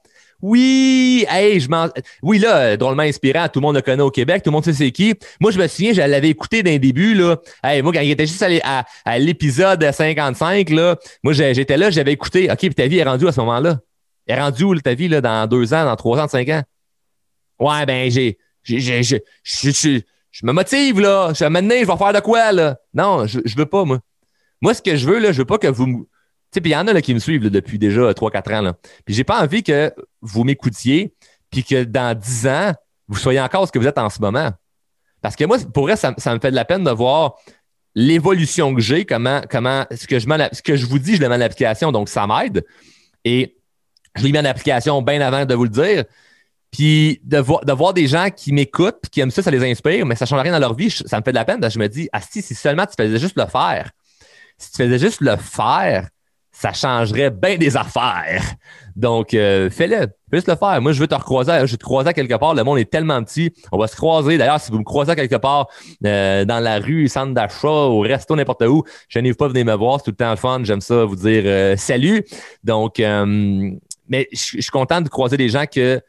oui, 0.40 1.26
hey, 1.28 1.58
je 1.58 1.68
m'en. 1.68 1.88
Oui, 2.22 2.38
là, 2.38 2.76
drôlement 2.76 3.02
inspirant, 3.02 3.48
tout 3.48 3.58
le 3.58 3.66
monde 3.66 3.74
le 3.74 3.82
connaît 3.82 4.04
au 4.04 4.10
Québec, 4.10 4.42
tout 4.44 4.50
le 4.50 4.52
monde 4.52 4.64
sait 4.64 4.72
c'est 4.72 4.92
qui. 4.92 5.14
Moi, 5.40 5.50
je 5.50 5.58
me 5.58 5.66
souviens, 5.66 5.92
je 5.92 6.00
l'avais 6.00 6.28
écouté 6.28 6.62
d'un 6.62 6.78
début, 6.78 7.14
là. 7.14 7.38
Hey, 7.64 7.82
moi, 7.82 7.92
quand 7.92 8.02
il 8.02 8.10
était 8.12 8.26
juste 8.26 8.44
à 8.44 9.18
l'épisode 9.18 9.90
55, 9.90 10.70
là, 10.70 10.94
moi, 11.24 11.32
j'étais 11.32 11.76
là, 11.76 11.90
j'avais 11.90 12.12
écouté. 12.12 12.48
OK, 12.52 12.58
puis 12.58 12.74
ta 12.74 12.86
vie 12.86 12.98
est 12.98 13.04
rendue 13.04 13.26
à 13.26 13.32
ce 13.32 13.40
moment-là? 13.40 13.80
Elle 14.28 14.38
est 14.38 14.40
rendue 14.40 14.62
où, 14.62 14.80
ta 14.80 14.94
vie, 14.94 15.08
là, 15.08 15.20
dans 15.20 15.48
deux 15.48 15.74
ans, 15.74 15.84
dans 15.84 15.96
trois 15.96 16.20
ans, 16.20 16.28
cinq 16.28 16.48
ans? 16.50 16.62
Ouais, 17.58 17.86
ben, 17.86 18.10
j'ai. 18.10 18.38
je 18.64 20.46
me 20.46 20.52
motive, 20.52 21.00
là. 21.00 21.32
Je, 21.34 21.44
maintenant, 21.44 21.74
je 21.78 21.86
vais 21.86 21.96
faire 21.96 22.12
de 22.12 22.20
quoi, 22.20 22.52
là? 22.52 22.76
Non, 22.94 23.26
je, 23.26 23.40
je 23.44 23.56
veux 23.56 23.66
pas, 23.66 23.84
moi. 23.84 23.98
Moi, 24.60 24.74
ce 24.74 24.82
que 24.82 24.96
je 24.96 25.06
veux, 25.06 25.18
là, 25.18 25.32
je 25.32 25.38
veux 25.38 25.44
pas 25.44 25.58
que 25.58 25.68
vous 25.68 25.86
Tu 25.86 25.94
sais, 26.52 26.60
puis 26.60 26.70
il 26.70 26.74
y 26.74 26.76
en 26.76 26.86
a 26.86 26.92
là, 26.92 27.00
qui 27.00 27.14
me 27.14 27.18
suivent 27.18 27.48
depuis 27.48 27.78
déjà 27.78 28.12
3-4 28.12 28.54
ans. 28.54 28.62
Là. 28.62 28.74
Puis 29.04 29.14
j'ai 29.14 29.24
pas 29.24 29.42
envie 29.42 29.62
que 29.62 29.92
vous 30.20 30.44
m'écoutiez, 30.44 31.14
puis 31.50 31.64
que 31.64 31.84
dans 31.84 32.18
10 32.18 32.46
ans, 32.48 32.72
vous 33.06 33.18
soyez 33.18 33.40
encore 33.40 33.66
ce 33.66 33.72
que 33.72 33.78
vous 33.78 33.86
êtes 33.86 33.98
en 33.98 34.10
ce 34.10 34.20
moment. 34.20 34.50
Parce 35.22 35.36
que 35.36 35.44
moi, 35.44 35.58
pour 35.72 35.84
vrai, 35.84 35.96
ça, 35.96 36.14
ça 36.18 36.34
me 36.34 36.40
fait 36.40 36.50
de 36.50 36.56
la 36.56 36.64
peine 36.64 36.84
de 36.84 36.90
voir 36.90 37.34
l'évolution 37.94 38.74
que 38.74 38.80
j'ai, 38.80 39.04
comment, 39.04 39.40
comment 39.50 39.84
ce, 39.90 40.06
que 40.06 40.18
je 40.18 40.26
ce 40.52 40.62
que 40.62 40.76
je 40.76 40.86
vous 40.86 40.98
dis, 40.98 41.16
je 41.16 41.20
le 41.20 41.28
mets 41.28 41.36
en 41.36 41.40
application, 41.40 41.90
donc 41.90 42.08
ça 42.08 42.26
m'aide. 42.26 42.64
Et 43.24 43.56
je 44.14 44.22
l'ai 44.22 44.32
mis 44.32 44.38
en 44.38 44.44
application 44.44 45.02
bien 45.02 45.20
avant 45.20 45.44
de 45.44 45.54
vous 45.54 45.64
le 45.64 45.70
dire. 45.70 46.04
Puis 46.70 47.20
de, 47.24 47.38
de 47.38 47.72
voir 47.72 47.94
des 47.94 48.06
gens 48.06 48.28
qui 48.34 48.52
m'écoutent, 48.52 49.08
qui 49.10 49.20
aiment 49.20 49.30
ça, 49.30 49.42
ça 49.42 49.50
les 49.50 49.64
inspire, 49.70 50.04
mais 50.04 50.14
ça 50.14 50.24
ne 50.24 50.28
change 50.28 50.42
rien 50.42 50.52
dans 50.52 50.58
leur 50.58 50.74
vie, 50.74 50.90
ça 50.90 51.18
me 51.18 51.24
fait 51.24 51.32
de 51.32 51.36
la 51.36 51.44
peine. 51.44 51.60
je 51.70 51.78
me 51.78 51.88
dis, 51.88 52.08
ah 52.12 52.20
si, 52.20 52.42
si 52.42 52.54
seulement 52.54 52.84
tu 52.86 52.94
faisais 52.98 53.18
juste 53.18 53.36
le 53.36 53.46
faire, 53.46 53.90
si 54.58 54.72
tu 54.72 54.76
faisais 54.82 54.98
juste 54.98 55.20
le 55.20 55.36
faire, 55.36 56.08
ça 56.58 56.72
changerait 56.72 57.30
bien 57.30 57.56
des 57.56 57.76
affaires. 57.76 58.42
Donc, 58.96 59.32
euh, 59.32 59.70
fais-le. 59.70 60.08
Fais 60.28 60.38
juste 60.38 60.48
le 60.48 60.56
faire. 60.56 60.82
Moi, 60.82 60.90
je 60.90 60.98
veux 60.98 61.06
te 61.06 61.14
recroiser. 61.14 61.52
Je 61.66 61.70
veux 61.70 61.76
te 61.76 61.84
croiser 61.84 62.12
quelque 62.12 62.34
part. 62.34 62.52
Le 62.54 62.64
monde 62.64 62.78
est 62.78 62.90
tellement 62.90 63.22
petit. 63.22 63.52
On 63.70 63.78
va 63.78 63.86
se 63.86 63.94
croiser. 63.94 64.38
D'ailleurs, 64.38 64.60
si 64.60 64.72
vous 64.72 64.80
me 64.80 64.84
croisez 64.84 65.14
quelque 65.14 65.36
part 65.36 65.68
euh, 66.04 66.44
dans 66.44 66.58
la 66.58 66.80
rue, 66.80 67.06
centre 67.06 67.32
d'achat, 67.32 67.68
au 67.68 68.00
resto, 68.00 68.34
n'importe 68.34 68.62
où, 68.62 68.82
je 69.08 69.20
n'ai 69.20 69.34
pas 69.34 69.46
venir 69.46 69.66
me 69.66 69.74
voir. 69.74 70.00
C'est 70.00 70.06
tout 70.06 70.10
le 70.10 70.16
temps 70.16 70.34
fun. 70.34 70.60
J'aime 70.64 70.80
ça 70.80 71.04
vous 71.04 71.14
dire 71.14 71.44
euh, 71.46 71.76
salut. 71.76 72.24
Donc, 72.64 72.98
mais 72.98 74.26
je 74.32 74.36
suis 74.60 74.70
content 74.72 75.00
de 75.00 75.08
croiser 75.08 75.36
des 75.36 75.50
gens 75.50 75.66
que 75.66 76.00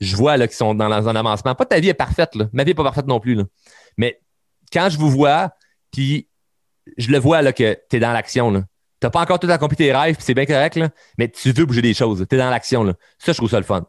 je 0.00 0.16
vois 0.16 0.36
là, 0.36 0.48
qui 0.48 0.56
sont 0.56 0.74
dans 0.74 1.08
un 1.08 1.16
avancement. 1.16 1.54
Pas 1.54 1.64
ta 1.64 1.80
vie 1.80 1.88
est 1.88 1.94
parfaite, 1.94 2.34
ma 2.52 2.64
vie 2.64 2.70
n'est 2.70 2.74
pas 2.74 2.84
parfaite 2.84 3.06
non 3.06 3.20
plus. 3.20 3.38
Mais 3.96 4.20
quand 4.72 4.88
je 4.90 4.98
vous 4.98 5.10
vois, 5.10 5.50
puis 5.90 6.28
je 6.96 7.10
le 7.10 7.18
vois 7.18 7.42
là, 7.42 7.52
que 7.52 7.78
tu 7.88 7.96
es 7.96 8.00
dans 8.00 8.12
l'action. 8.12 8.52
Tu 8.52 8.60
n'as 9.02 9.10
pas 9.10 9.20
encore 9.20 9.38
tout 9.38 9.50
accompli 9.50 9.76
tes 9.76 9.92
rêves, 9.92 10.16
puis 10.16 10.24
c'est 10.24 10.34
bien 10.34 10.46
correct, 10.46 10.78
mais 11.18 11.28
tu 11.28 11.52
veux 11.52 11.66
bouger 11.66 11.82
des 11.82 11.94
choses. 11.94 12.24
Tu 12.28 12.34
es 12.34 12.38
dans 12.38 12.50
l'action. 12.50 12.84
Ça, 13.18 13.32
je 13.32 13.36
trouve 13.36 13.50
ça 13.50 13.58
le 13.58 13.64
fun. 13.64 13.84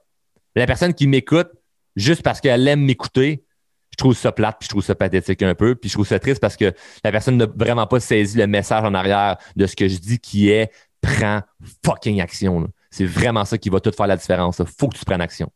La 0.56 0.66
personne 0.66 0.94
qui 0.94 1.08
m'écoute, 1.08 1.50
juste 1.96 2.24
parce 2.24 2.42
qu'elle 2.42 2.68
aime 2.68 2.82
m'écouter, 2.82 3.46
je 3.92 3.98
trouve 3.98 4.16
ça 4.16 4.32
plate, 4.32 4.58
puis 4.60 4.66
je 4.66 4.70
trouve 4.70 4.84
ça 4.84 4.96
pathétique 4.96 5.42
un 5.44 5.56
peu, 5.56 5.76
puis 5.76 5.90
je 5.90 5.96
trouve 5.96 6.08
ça 6.08 6.20
triste 6.20 6.42
parce 6.42 6.58
que 6.58 6.74
la 7.04 7.12
personne 7.12 7.38
n'a 7.38 7.46
vraiment 7.46 7.88
pas 7.88 8.00
saisi 8.00 8.38
le 8.38 8.48
message 8.48 8.84
en 8.84 8.94
arrière 8.94 9.38
de 9.56 9.66
ce 9.66 9.76
que 9.76 9.88
je 9.88 9.98
dis 9.98 10.20
qui 10.20 10.50
est 10.50 10.72
prends 11.02 11.42
fucking 11.86 12.22
action. 12.22 12.68
C'est 12.90 13.06
vraiment 13.06 13.46
ça 13.46 13.58
qui 13.58 13.70
va 13.70 13.80
tout 13.80 13.92
faire 13.92 14.08
la 14.08 14.18
différence. 14.18 14.60
Il 14.60 14.66
faut 14.80 14.88
que 14.88 14.98
tu 14.98 15.06
prennes 15.06 15.22
action. 15.22 15.50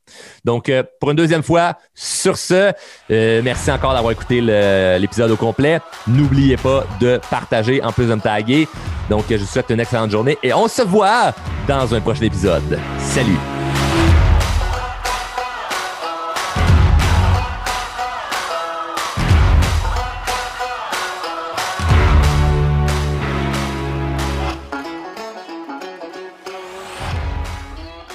Donc, 0.43 0.69
euh, 0.69 0.83
pour 0.99 1.11
une 1.11 1.17
deuxième 1.17 1.43
fois, 1.43 1.77
sur 1.93 2.37
ce, 2.37 2.71
euh, 3.11 3.41
merci 3.43 3.71
encore 3.71 3.93
d'avoir 3.93 4.11
écouté 4.11 4.41
l'épisode 4.99 5.31
au 5.31 5.37
complet. 5.37 5.79
N'oubliez 6.07 6.57
pas 6.57 6.85
de 6.99 7.19
partager 7.29 7.81
en 7.83 7.91
plus 7.91 8.07
de 8.07 8.15
me 8.15 8.21
taguer. 8.21 8.67
Donc, 9.09 9.25
je 9.29 9.37
vous 9.37 9.45
souhaite 9.45 9.69
une 9.69 9.79
excellente 9.79 10.11
journée 10.11 10.37
et 10.43 10.53
on 10.53 10.67
se 10.67 10.81
voit 10.81 11.33
dans 11.67 11.93
un 11.93 12.01
prochain 12.01 12.25
épisode. 12.25 12.79
Salut! 12.99 13.60